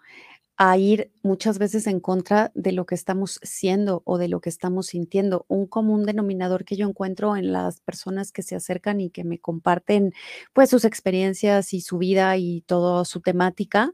[0.57, 4.49] a ir muchas veces en contra de lo que estamos siendo o de lo que
[4.49, 5.45] estamos sintiendo.
[5.49, 9.39] Un común denominador que yo encuentro en las personas que se acercan y que me
[9.39, 10.13] comparten
[10.53, 13.91] pues sus experiencias y su vida y toda su temática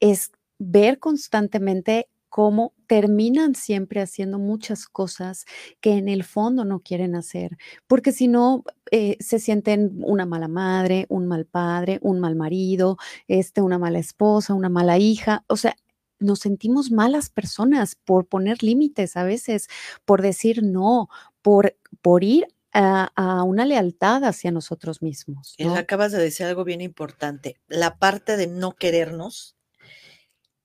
[0.00, 5.46] es ver constantemente cómo terminan siempre haciendo muchas cosas
[5.80, 10.48] que en el fondo no quieren hacer, porque si no eh, se sienten una mala
[10.48, 15.56] madre, un mal padre, un mal marido, este, una mala esposa, una mala hija, o
[15.56, 15.76] sea,
[16.18, 19.68] nos sentimos malas personas por poner límites a veces,
[20.04, 21.08] por decir no,
[21.42, 25.54] por, por ir a, una lealtad hacia nosotros mismos.
[25.58, 25.74] ¿no?
[25.74, 27.58] acabas de decir algo bien importante.
[27.68, 29.56] La parte de no querernos,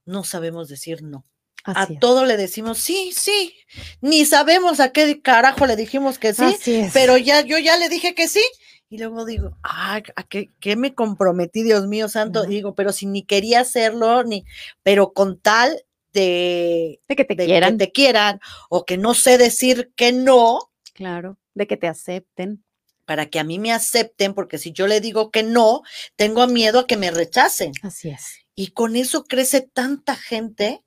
[0.06, 1.26] no sabemos decir no.
[1.64, 3.56] a todo le decimos sí, sí.
[4.02, 8.14] Ni sabemos a qué carajo le dijimos que sí, pero ya yo ya le dije
[8.14, 8.44] que sí.
[8.92, 12.44] Y luego digo, ay, ¿a qué, me comprometí, Dios mío santo?
[12.44, 14.44] Digo, pero si ni quería hacerlo, ni,
[14.84, 17.78] pero con tal de, que te quieran.
[17.78, 20.74] te quieran, o que no sé decir que no.
[20.94, 22.66] Claro, de que te acepten.
[23.06, 25.84] Para que a mí me acepten, porque si yo le digo que no,
[26.18, 27.72] tengo miedo a que me rechacen.
[27.84, 28.40] Así es.
[28.56, 30.84] Y con eso crece tanta gente.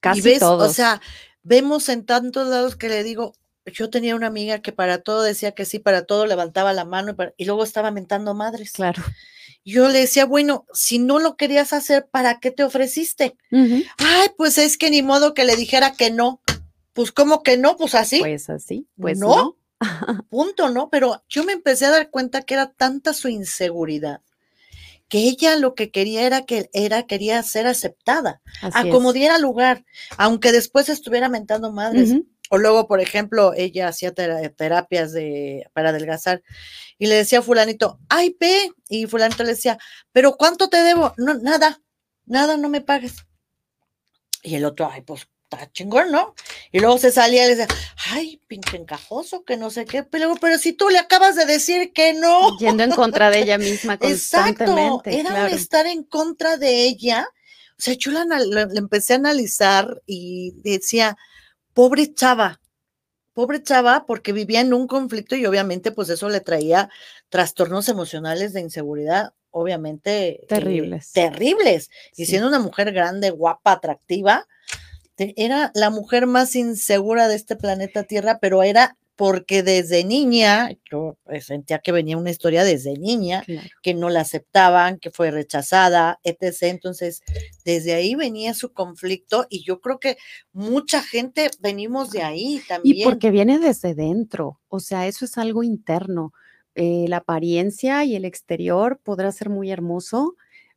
[0.00, 0.70] Casi ves, todos.
[0.70, 1.02] O sea,
[1.42, 3.34] vemos en tantos lados que le digo,
[3.72, 7.16] yo tenía una amiga que para todo decía que sí, para todo levantaba la mano
[7.36, 8.72] y, luego estaba mentando madres.
[8.72, 9.02] Claro.
[9.64, 13.36] Yo le decía, bueno, si no lo querías hacer, ¿para qué te ofreciste?
[13.50, 16.40] Ay, pues es que ni modo que le dijera que no.
[16.92, 17.76] Pues, ¿cómo que no?
[17.76, 18.20] Pues así.
[18.20, 19.56] Pues así, pues no.
[20.30, 20.88] Punto, ¿no?
[20.88, 24.20] Pero yo me empecé a dar cuenta que era tanta su inseguridad
[25.08, 29.84] que ella lo que quería era que era quería ser aceptada, a como diera lugar,
[30.16, 32.14] aunque después estuviera mentando madres.
[32.50, 36.42] O luego, por ejemplo, ella hacía terapias de, para adelgazar
[36.98, 39.78] y le decía a fulanito, ay, pe, y fulanito le decía,
[40.12, 41.12] pero ¿cuánto te debo?
[41.16, 41.80] No, nada,
[42.24, 43.16] nada, no me pagues.
[44.42, 46.34] Y el otro, ay, pues está chingón, ¿no?
[46.72, 47.76] Y luego se salía y le decía,
[48.10, 51.92] ay, pinche encajoso, que no sé qué, pero, pero si tú le acabas de decir
[51.92, 52.56] que no.
[52.58, 55.10] Yendo en contra de ella misma constantemente.
[55.10, 57.28] Exacto, era estar en contra de ella.
[57.78, 58.24] O sea, yo la,
[58.74, 61.16] empecé a analizar y decía,
[61.76, 62.62] pobre chava,
[63.34, 66.88] pobre chava, porque vivía en un conflicto y obviamente pues eso le traía
[67.28, 70.28] trastornos emocionales de inseguridad, obviamente.
[70.28, 71.12] Eh, terribles.
[71.12, 71.90] terribles.
[72.16, 74.46] Y siendo una mujer grande, guapa, atractiva,
[75.18, 81.16] era la mujer más insegura de este planeta Tierra, pero era porque desde niña, yo
[81.24, 83.42] pues, sentía que venía una historia desde niña,
[83.82, 86.64] que no la aceptaban, que fue rechazada, etc.
[86.64, 87.22] Entonces,
[87.64, 90.18] desde ahí venía su conflicto y yo creo que
[90.52, 92.98] mucha gente venimos de ahí también.
[92.98, 96.32] Y porque viene desde dentro, o sea, eso es algo interno.
[96.74, 100.34] Eh, la apariencia y el exterior podrá ser muy hermoso,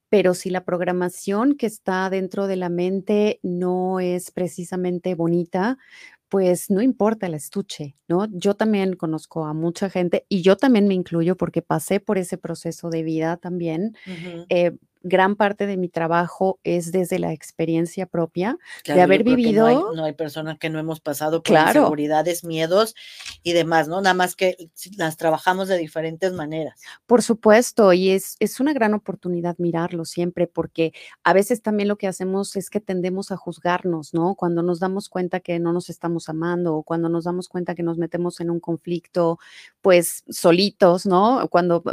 [0.08, 5.78] pero si la programación que está dentro de la mente no es precisamente bonita,
[6.30, 8.28] pues no importa el estuche, ¿no?
[8.32, 12.38] Yo también conozco a mucha gente y yo también me incluyo porque pasé por ese
[12.38, 13.96] proceso de vida también
[15.02, 19.94] gran parte de mi trabajo es desde la experiencia propia, de haber vivido.
[19.94, 22.96] No hay, personas que no hemos pasado por inseguridades, miedos
[23.44, 24.02] y demás, ¿no?
[24.02, 26.82] Nada más que las trabajamos de diferentes maneras.
[27.06, 31.98] Por supuesto, y es, es una gran oportunidad mirarlo siempre, porque a veces también lo
[31.98, 34.36] que hacemos es que tendemos a juzgarnos, ¿no?
[34.36, 37.84] Cuando nos damos cuenta que no nos estamos amando o cuando nos damos cuenta que
[37.84, 39.40] nos metemos en un conflicto,
[39.82, 41.48] pues solitos, ¿no?
[41.50, 41.84] Cuando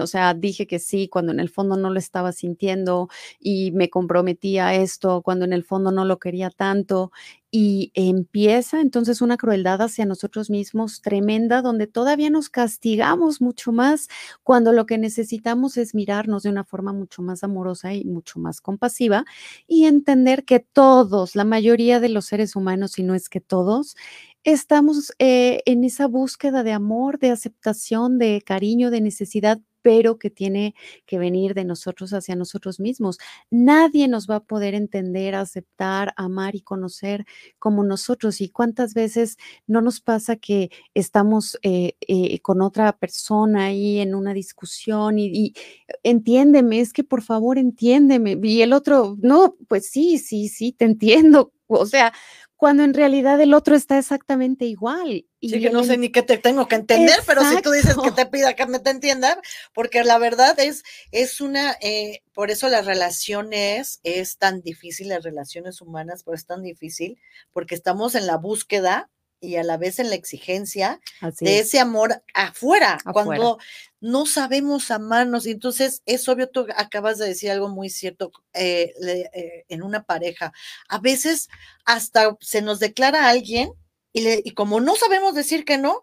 [0.00, 3.90] o sea, dije que sí cuando en el fondo no lo estaba sintiendo y me
[3.90, 7.12] comprometí a esto cuando en el fondo no lo quería tanto
[7.52, 14.08] y empieza entonces una crueldad hacia nosotros mismos tremenda donde todavía nos castigamos mucho más
[14.44, 18.60] cuando lo que necesitamos es mirarnos de una forma mucho más amorosa y mucho más
[18.60, 19.24] compasiva
[19.66, 23.96] y entender que todos, la mayoría de los seres humanos, si no es que todos,
[24.44, 30.30] estamos eh, en esa búsqueda de amor, de aceptación, de cariño, de necesidad, pero que
[30.30, 30.74] tiene
[31.06, 33.18] que venir de nosotros hacia nosotros mismos.
[33.50, 37.24] Nadie nos va a poder entender, aceptar, amar y conocer
[37.58, 38.40] como nosotros.
[38.40, 44.14] ¿Y cuántas veces no nos pasa que estamos eh, eh, con otra persona ahí en
[44.14, 45.54] una discusión y, y,
[46.02, 48.38] entiéndeme, es que por favor entiéndeme?
[48.42, 51.52] Y el otro, no, pues sí, sí, sí, te entiendo.
[51.72, 52.12] O sea,
[52.60, 55.24] cuando en realidad el otro está exactamente igual.
[55.40, 57.96] Y sí, que no sé ni qué te tengo que entender, pero si tú dices
[57.96, 59.38] que te pida que me te entiendan,
[59.72, 65.24] porque la verdad es, es una, eh, por eso las relaciones es tan difícil, las
[65.24, 67.18] relaciones humanas, pues es tan difícil,
[67.50, 69.08] porque estamos en la búsqueda
[69.40, 71.00] y a la vez en la exigencia
[71.40, 73.58] de ese amor afuera, cuando
[74.00, 75.46] no sabemos amarnos.
[75.46, 80.02] Y entonces es obvio, tú acabas de decir algo muy cierto eh, eh, en una
[80.02, 80.52] pareja.
[80.88, 81.48] A veces
[81.84, 83.72] hasta se nos declara a alguien
[84.12, 86.02] y, y como no sabemos decir que no,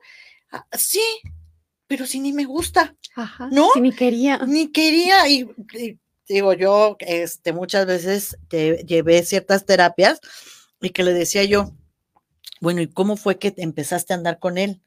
[0.51, 1.01] ah, sí,
[1.87, 2.95] pero si ni me gusta,
[3.51, 3.69] ¿no?
[3.73, 4.39] Si ni quería.
[4.45, 5.27] Ni quería.
[5.27, 5.49] Y,
[6.27, 10.19] digo, yo este, muchas veces llevé ciertas terapias
[10.81, 11.71] y que le decía yo,
[12.61, 14.81] bueno, ¿y cómo fue que empezaste a andar con él?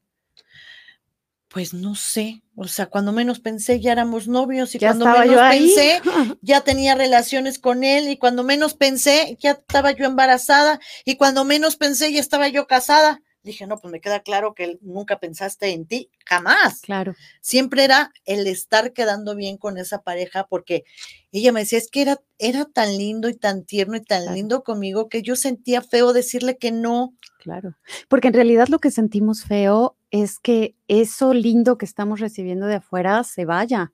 [1.49, 6.01] Pues no sé, o sea, cuando menos pensé ya éramos novios y cuando menos pensé
[6.43, 11.45] ya tenía relaciones con él y cuando menos pensé ya estaba yo embarazada y cuando
[11.45, 13.21] menos pensé ya estaba yo casada.
[13.43, 16.81] Dije, no, pues me queda claro que nunca pensaste en ti, jamás.
[16.81, 17.15] Claro.
[17.41, 20.85] Siempre era el estar quedando bien con esa pareja, porque
[21.33, 24.63] ella me decía, es que era, era tan lindo y tan tierno y tan lindo
[24.63, 27.15] conmigo que yo sentía feo decirle que no.
[27.39, 27.77] Claro,
[28.09, 32.77] porque en realidad lo que sentimos feo es que eso lindo que estamos recibiendo de
[32.77, 33.93] afuera se vaya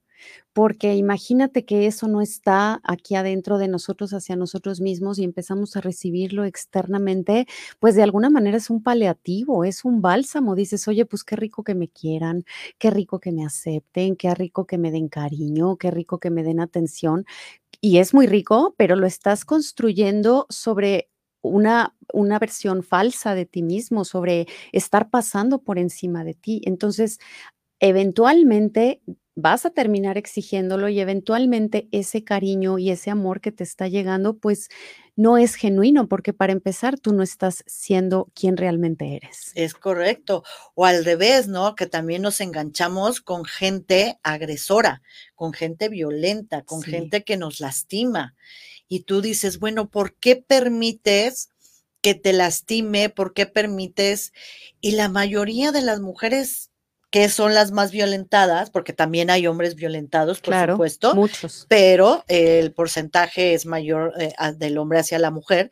[0.53, 5.77] porque imagínate que eso no está aquí adentro de nosotros hacia nosotros mismos y empezamos
[5.77, 7.47] a recibirlo externamente,
[7.79, 10.55] pues de alguna manera es un paliativo, es un bálsamo.
[10.55, 12.45] Dices, oye, pues qué rico que me quieran,
[12.79, 16.43] qué rico que me acepten, qué rico que me den cariño, qué rico que me
[16.43, 17.27] den atención.
[17.81, 21.11] Y es muy rico, pero lo estás construyendo sobre
[21.43, 26.63] una, una, versión falsa de ti mismo, sobre estar pasando por encima de ti.
[26.65, 27.19] Entonces,
[27.81, 29.03] eventualmente
[29.37, 34.39] vas a terminar exigiéndolo y eventualmente ese cariño y ese amor que te está llegando,
[34.39, 34.71] pues
[35.15, 39.53] no es genuino, porque para empezar tú no estás siendo quien realmente eres.
[39.55, 40.43] Es correcto.
[40.75, 41.75] O al revés, ¿no?
[41.75, 45.03] Que también nos enganchamos con gente agresora,
[45.35, 48.35] con gente violenta, con gente que nos lastima.
[48.89, 51.51] Y tú dices, bueno, ¿por qué permites
[52.01, 53.11] que te lastime?
[53.11, 54.33] ¿Por qué permites?
[54.81, 56.71] Y la mayoría de las mujeres
[57.17, 61.65] que son las más violentadas, porque también hay hombres violentados, por supuesto, muchos.
[61.67, 65.71] pero el porcentaje es mayor eh, del hombre hacia la mujer,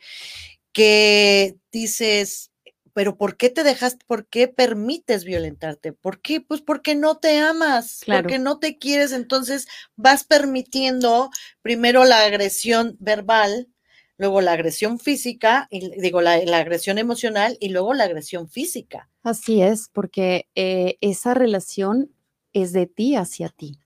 [0.73, 2.51] que dices,
[2.95, 5.93] pero ¿por qué te dejas, por qué permites violentarte?
[5.93, 6.41] ¿Por qué?
[6.41, 11.29] Pues porque no te amas, porque no te quieres, entonces vas permitiendo
[11.61, 13.69] primero la agresión verbal,
[14.17, 19.09] luego la agresión física, y digo, la, agresión emocional y luego la agresión física.
[19.23, 22.11] Así es, porque eh, esa relación
[22.53, 23.79] es de ti hacia ti.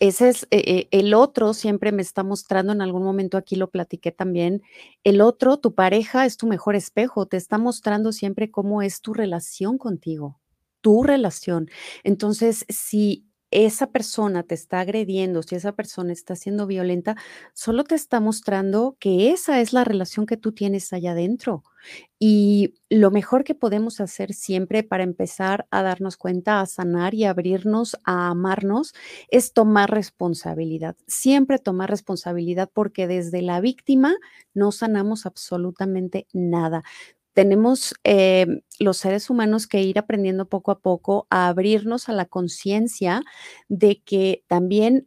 [0.00, 3.70] Ese es eh, eh, el otro, siempre me está mostrando, en algún momento aquí lo
[3.70, 4.62] platiqué también,
[5.02, 9.12] el otro, tu pareja es tu mejor espejo, te está mostrando siempre cómo es tu
[9.12, 10.38] relación contigo,
[10.82, 11.68] tu relación.
[12.04, 17.16] Entonces, si esa persona te está agrediendo, si esa persona está siendo violenta,
[17.54, 21.64] solo te está mostrando que esa es la relación que tú tienes allá adentro.
[22.18, 27.24] Y lo mejor que podemos hacer siempre para empezar a darnos cuenta, a sanar y
[27.24, 28.94] abrirnos a amarnos,
[29.30, 30.96] es tomar responsabilidad.
[31.06, 34.16] Siempre tomar responsabilidad porque desde la víctima
[34.54, 36.82] no sanamos absolutamente nada
[37.38, 42.24] tenemos eh, los seres humanos que ir aprendiendo poco a poco a abrirnos a la
[42.24, 43.22] conciencia
[43.68, 45.06] de que también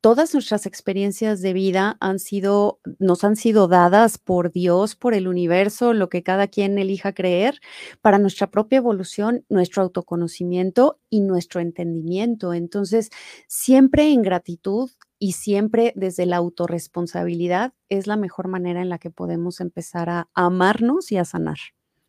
[0.00, 5.28] todas nuestras experiencias de vida han sido, nos han sido dadas por Dios, por el
[5.28, 7.60] universo, lo que cada quien elija creer,
[8.00, 12.54] para nuestra propia evolución, nuestro autoconocimiento y nuestro entendimiento.
[12.54, 13.10] Entonces,
[13.46, 14.90] siempre en gratitud
[15.22, 20.28] y siempre desde la autorresponsabilidad es la mejor manera en la que podemos empezar a
[20.34, 21.58] amarnos y a sanar.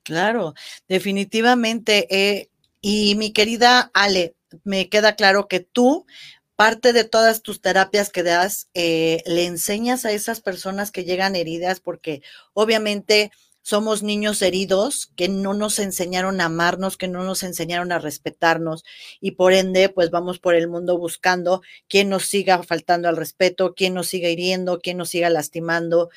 [0.02, 0.56] Claro,
[0.88, 2.08] definitivamente.
[2.10, 2.50] Eh,
[2.82, 6.08] y mi querida Ale, me queda claro que tú,
[6.56, 11.36] parte de todas tus terapias que das, eh, le enseñas a esas personas que llegan
[11.36, 13.30] heridas, porque obviamente
[13.64, 18.84] somos niños heridos que no nos enseñaron a amarnos, que no nos enseñaron a respetarnos
[19.22, 23.74] y por ende pues vamos por el mundo buscando quién nos siga faltando al respeto,
[23.74, 26.10] quién nos siga hiriendo, quién nos siga lastimando.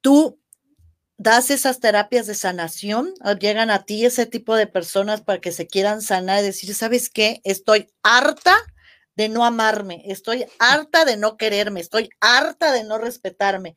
[0.00, 0.40] Tú
[1.18, 5.52] das esas terapias de sanación, ah, llegan a ti ese tipo de personas para que
[5.52, 7.40] se quieran sanar y decir, ¿sabes qué?
[7.44, 8.56] Estoy harta
[9.16, 13.76] de no amarme, estoy harta de no quererme, estoy harta de no respetarme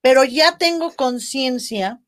[0.00, 2.00] pero ya tengo conciencia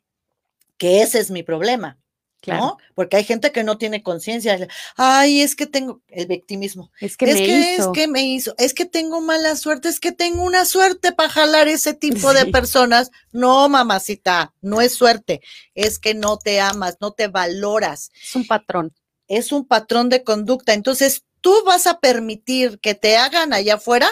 [0.77, 2.01] que ese es mi problema.
[2.41, 2.79] Claro.
[2.95, 4.67] Porque hay gente que no tiene conciencia.
[4.97, 6.91] Ay, es que tengo el victimismo.
[6.99, 7.91] Es que, me hizo.
[7.91, 8.55] es que me hizo.
[8.57, 9.89] Es que tengo mala suerte.
[9.89, 13.11] Es que tengo una suerte para jalar ese tipo de personas.
[13.31, 15.43] No, mamacita, no es suerte.
[15.75, 18.11] Es que no te amas, no te valoras.
[18.23, 18.95] Es un patrón.
[19.29, 20.73] Es un patrón de conducta.
[20.73, 24.11] Entonces, tú vas a permitir que te hagan allá afuera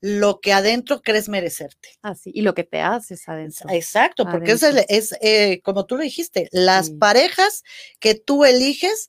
[0.00, 1.90] lo que adentro crees merecerte.
[2.02, 3.68] Así, y lo que te haces adentro.
[3.70, 7.64] Exacto, porque es, es eh, como tú lo dijiste, las parejas
[7.98, 9.08] que tú eliges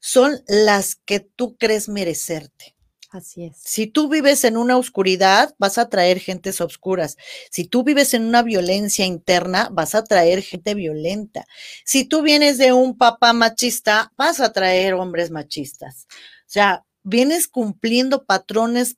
[0.00, 2.74] son las que tú crees merecerte.
[3.14, 3.56] Así es.
[3.56, 7.16] Si tú vives en una oscuridad, vas a traer gentes oscuras.
[7.48, 11.46] Si tú vives en una violencia interna, vas a traer gente violenta.
[11.84, 16.08] Si tú vienes de un papá machista, vas a traer hombres machistas.
[16.10, 18.96] O sea, vienes cumpliendo patrones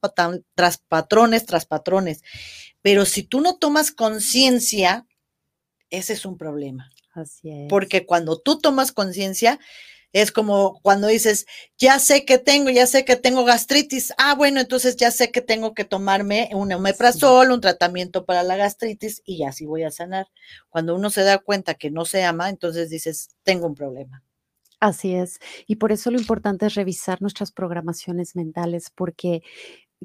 [0.55, 2.23] tras patrones tras patrones.
[2.83, 5.07] Pero si tú no tomas conciencia,
[5.91, 6.91] ese es un problema.
[7.13, 7.69] Así es.
[7.69, 9.59] Porque cuando tú tomas conciencia,
[10.13, 11.45] Es como cuando dices,
[11.77, 14.15] ya sé que tengo, ya sé que tengo gastritis.
[14.17, 18.57] Ah, bueno, entonces ya sé que tengo que tomarme un omeprazol, un tratamiento para la
[18.57, 20.29] gastritis y ya así voy a sanar.
[20.71, 24.23] Cuando uno se da cuenta que no se ama, entonces dices, tengo un problema.
[24.83, 25.39] Así es.
[25.67, 29.43] Y por eso lo importante es revisar nuestras programaciones mentales, porque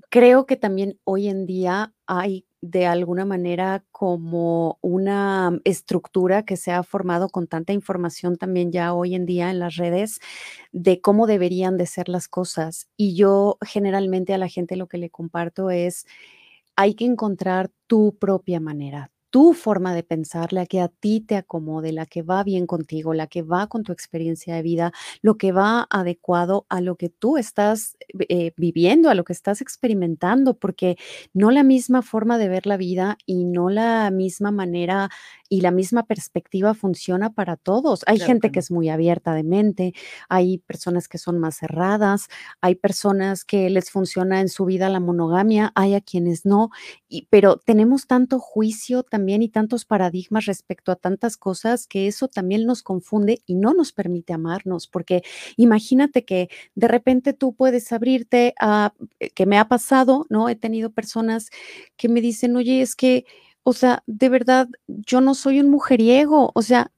[0.10, 6.72] creo que también hoy en día hay de alguna manera como una estructura que se
[6.72, 10.20] ha formado con tanta información también ya hoy en día en las redes
[10.72, 12.90] de cómo deberían de ser las cosas.
[12.98, 16.06] Y yo generalmente a la gente lo que le comparto es,
[16.76, 21.38] hay que encontrar tu propia manera, tu forma de pensar, la que a ti te
[21.38, 25.38] acomode, la que va bien contigo, la que va con tu experiencia de vida, lo
[25.38, 27.98] que va adecuado a lo que tú estás
[28.30, 30.98] eh, viviendo, a lo que estás experimentando, porque
[31.34, 35.10] no la misma forma de ver la vida y no la misma manera
[35.50, 38.04] y la misma perspectiva funciona para todos.
[38.08, 39.94] Hay gente que es muy abierta de mente,
[40.30, 42.28] hay personas que son más cerradas,
[42.62, 46.70] hay personas que les funciona en su vida la monogamia, hay a quienes no,
[47.10, 52.28] y, pero tenemos tanto juicio también y tantos paradigmas respecto a tantas cosas que eso
[52.28, 55.22] también nos confunde y no nos permite amarnos, porque
[55.58, 60.50] imagínate que de repente tú puedes abrirte a, eh, que me ha pasado, ¿no?
[60.50, 61.50] He tenido personas
[61.98, 63.26] que me dicen, oye, es que
[63.64, 66.92] o sea, de verdad, yo no soy un mujeriego, o sea,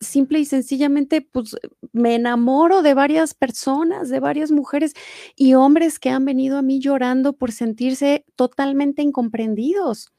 [0.00, 1.56] simple y sencillamente, pues
[1.92, 4.92] me enamoro de varias personas, de varias mujeres
[5.34, 10.12] y hombres que han venido a mí llorando por sentirse totalmente incomprendidos.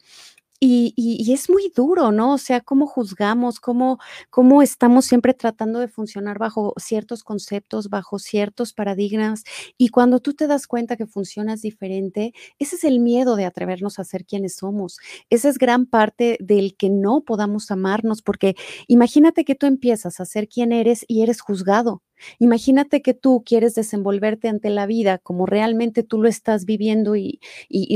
[0.63, 2.33] Y, es muy duro, ¿no?
[2.33, 3.97] O sea, cómo juzgamos, cómo,
[4.29, 9.43] cómo estamos siempre tratando de funcionar bajo ciertos conceptos, bajo ciertos paradigmas.
[9.79, 13.97] Y cuando tú te das cuenta que funcionas diferente, ese es el miedo de atrevernos
[13.97, 14.99] a ser quienes somos.
[15.31, 18.55] Esa es gran parte del que no podamos amarnos, porque
[18.87, 22.03] imagínate que tú empiezas a ser quien eres y eres juzgado.
[22.39, 27.39] Imagínate que tú quieres desenvolverte ante la vida como realmente tú lo estás viviendo y,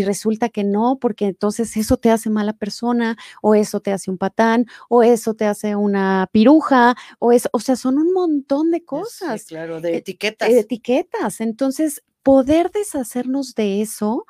[0.06, 4.18] resulta que no, porque entonces eso te hace mala persona o eso te hace un
[4.18, 8.84] patán o eso te hace una piruja o es, o sea, son un montón de
[8.84, 9.46] cosas.
[9.46, 10.50] claro, de eh, etiquetas.
[10.50, 11.42] De etiquetas.
[11.42, 14.26] Entonces, poder deshacernos de eso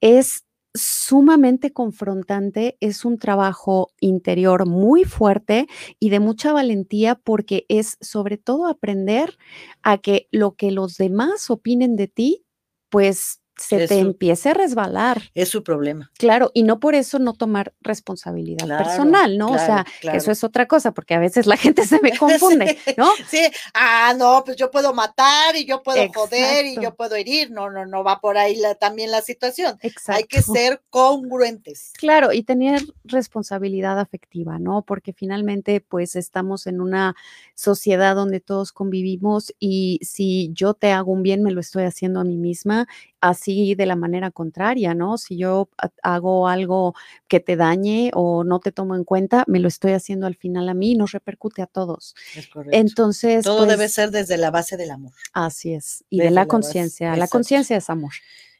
[0.00, 0.44] es
[0.74, 5.66] sumamente confrontante, es un trabajo interior muy fuerte
[5.98, 9.36] y de mucha valentía porque es sobre todo aprender
[9.82, 12.44] a que lo que los demás opinen de ti,
[12.90, 15.22] pues se te empiece a resbalar.
[15.34, 16.10] Es su problema.
[16.18, 19.52] Claro, y no por eso no tomar responsabilidad personal, ¿no?
[19.52, 23.10] o sea, eso es otra cosa, porque a veces la gente se me confunde, ¿no?
[23.28, 23.40] Sí,
[23.74, 27.50] ah, no, pues yo puedo matar y yo puedo joder y yo puedo herir.
[27.50, 29.78] No, no, no va por ahí también la situación.
[29.82, 30.18] Exacto.
[30.18, 31.92] Hay que ser congruentes.
[31.98, 34.82] Claro, y tener responsabilidad afectiva, ¿no?
[34.82, 37.14] Porque finalmente, pues estamos en una
[37.54, 42.20] sociedad donde todos convivimos y si yo te hago un bien, me lo estoy haciendo
[42.20, 42.88] a mí misma
[43.20, 45.18] así de la manera contraria, ¿no?
[45.18, 45.68] Si yo
[46.02, 46.94] hago algo
[47.28, 50.68] que te dañe o no te tomo en cuenta, me lo estoy haciendo al final
[50.68, 52.14] a mí y nos repercute a todos.
[52.36, 52.76] Es correcto.
[52.76, 55.12] Entonces, todo debe pues ser desde la base del amor.
[55.32, 57.16] Así es, y de la, conciencia.
[57.16, 58.12] La conciencia es amor.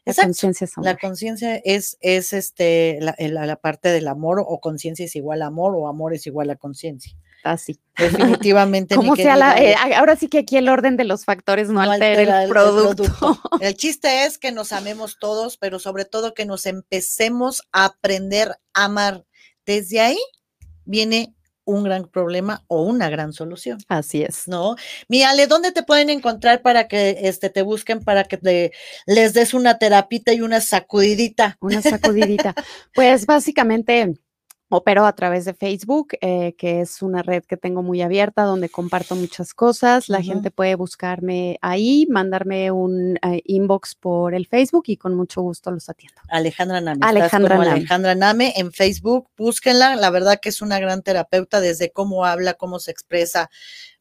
[0.05, 0.85] La conciencia es amor.
[0.85, 5.47] La conciencia es, es este, la, la, parte del amor o conciencia es igual a
[5.47, 7.79] amor o amor es igual a conciencia así.
[7.97, 8.95] Definitivamente.
[8.95, 12.43] Como sea la, eh, ahora sí que aquí el orden de los factores no, altera,
[12.43, 13.03] el, producto.
[13.61, 18.55] el, chiste es que nos amemos todos, pero sobre todo que nos empecemos a aprender
[18.73, 19.25] a amar.
[19.65, 20.19] Desde ahí
[20.85, 21.35] viene
[21.65, 23.79] un gran problema o una gran solución.
[23.87, 24.47] Así es.
[24.47, 24.75] ¿No?
[25.07, 28.71] Mi Ale, ¿dónde te pueden encontrar para que este, te busquen, para que
[29.05, 31.57] les des una terapita y una sacudidita?
[31.61, 32.55] Una sacudidita.
[32.93, 34.13] pues básicamente
[34.73, 38.69] Opero a través de Facebook, eh, que es una red que tengo muy abierta donde
[38.69, 40.07] comparto muchas cosas.
[40.07, 45.41] La gente puede buscarme ahí, mandarme un eh, inbox por el Facebook y con mucho
[45.41, 46.21] gusto los atiendo.
[46.29, 47.05] Alejandra Name.
[47.05, 47.69] Alejandra Name.
[47.71, 49.97] Alejandra Name en Facebook, búsquenla.
[49.97, 53.49] La verdad que es una gran terapeuta desde cómo habla, cómo se expresa,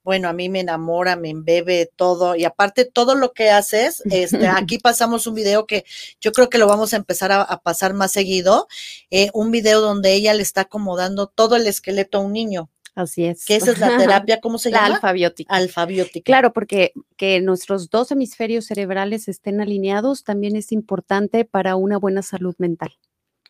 [0.03, 4.49] bueno, a mí me enamora, me embebe todo y aparte todo lo que haces, este,
[4.49, 5.85] aquí pasamos un video que
[6.21, 8.69] yo creo que lo vamos a empezar a, pasar más seguido,
[9.11, 12.71] eh, un video donde ella le está acomodando todo el esqueleto a un niño.
[12.95, 13.45] Así es.
[13.45, 14.89] Que esa es la terapia, ¿cómo se llama?
[14.89, 15.55] La alfabiótica.
[15.55, 16.25] Alfabiótica.
[16.25, 22.23] Claro, porque que nuestros dos hemisferios cerebrales estén alineados también es importante para una buena
[22.23, 22.91] salud mental.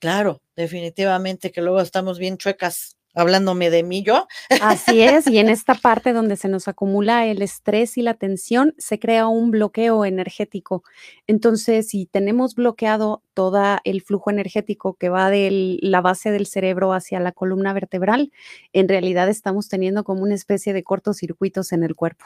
[0.01, 4.27] Claro, definitivamente, que luego estamos bien chuecas hablándome de mí yo.
[4.61, 8.75] Así es, y en esta parte donde se nos acumula el estrés y la tensión,
[8.79, 10.83] se crea un bloqueo energético.
[11.27, 16.93] Entonces, si tenemos bloqueado todo el flujo energético que va de la base del cerebro
[16.93, 18.33] hacia la columna vertebral,
[18.73, 22.25] en realidad estamos teniendo como una especie de cortocircuitos en el cuerpo.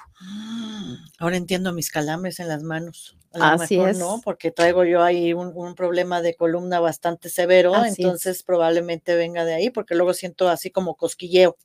[1.18, 3.16] Ahora entiendo mis calambres en las manos.
[3.32, 3.98] Así es.
[3.98, 9.54] no, porque traigo yo ahí un, problema de columna bastante severo, entonces probablemente venga de
[9.54, 11.56] ahí, porque luego siento así como cosquilleo.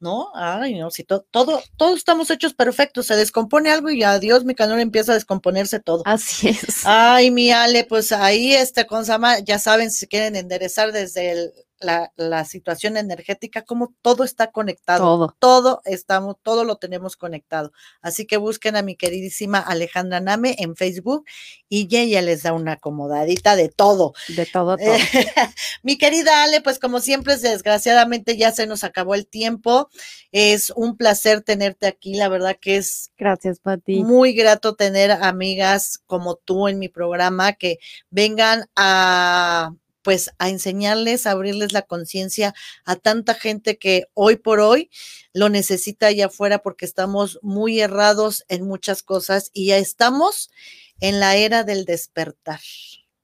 [0.00, 0.30] ¿no?
[0.34, 4.54] Ay, no, si todo, todo, todos estamos hechos perfectos, se descompone algo y adiós, mi
[4.54, 6.02] canal empieza a descomponerse todo.
[6.06, 6.82] Así es.
[6.84, 11.52] Ay, mi Ale, pues ahí este con Sama, ya saben, si quieren enderezar desde el
[11.80, 15.04] la, la, situación energética, como todo está conectado.
[15.04, 15.36] Todo.
[15.38, 17.72] Todo estamos, todo lo tenemos conectado.
[18.02, 21.24] Así que busquen a mi queridísima Alejandra Name en Facebook
[21.68, 24.14] y ella les da una acomodadita de todo.
[24.28, 24.94] De todo, todo.
[25.82, 29.88] mi querida Ale, pues como siempre, desgraciadamente ya se nos acabó el tiempo.
[30.32, 32.14] Es un placer tenerte aquí.
[32.14, 33.10] La verdad que es.
[33.16, 34.04] Gracias, Pati.
[34.04, 37.78] Muy grato tener amigas como tú en mi programa que
[38.10, 39.74] vengan a
[40.10, 42.52] pues a enseñarles, a abrirles la conciencia
[42.84, 44.90] a tanta gente que hoy por hoy
[45.32, 50.50] lo necesita allá afuera porque estamos muy errados en muchas cosas y ya estamos
[50.98, 52.58] en la era del despertar.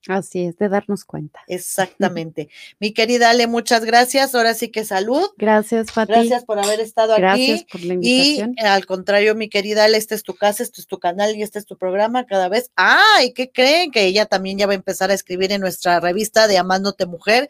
[0.09, 1.41] Así es, de darnos cuenta.
[1.49, 2.49] Exactamente.
[2.79, 4.35] Mi querida Ale, muchas gracias.
[4.35, 5.29] Ahora sí que salud.
[5.37, 6.13] Gracias, Pati.
[6.13, 7.23] Gracias por haber estado aquí.
[7.23, 8.55] Gracias por la invitación.
[8.57, 11.43] Y al contrario, mi querida Ale, este es tu casa, este es tu canal y
[11.43, 12.71] este es tu programa cada vez.
[12.77, 13.91] Ah, ¿y qué creen?
[13.91, 17.49] Que ella también ya va a empezar a escribir en nuestra revista de Amándote Mujer.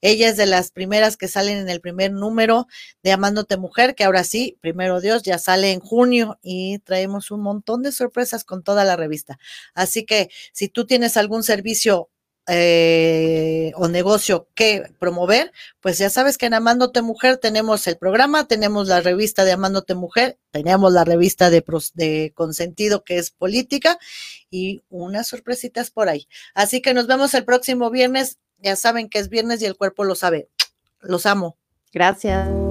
[0.00, 2.66] Ella es de las primeras que salen en el primer número
[3.02, 7.42] de Amándote Mujer, que ahora sí, primero Dios, ya sale en junio y traemos un
[7.42, 9.38] montón de sorpresas con toda la revista.
[9.74, 12.10] Así que si tú tienes algún servicio
[12.50, 18.48] eh, o negocio que promover, pues ya sabes que en Amándote Mujer tenemos el programa,
[18.48, 23.98] tenemos la revista de Amándote Mujer, tenemos la revista de, de Consentido que es política
[24.50, 26.26] y unas sorpresitas por ahí.
[26.54, 28.38] Así que nos vemos el próximo viernes.
[28.58, 30.48] Ya saben que es viernes y el cuerpo lo sabe.
[31.00, 31.56] Los amo.
[31.92, 32.67] Gracias.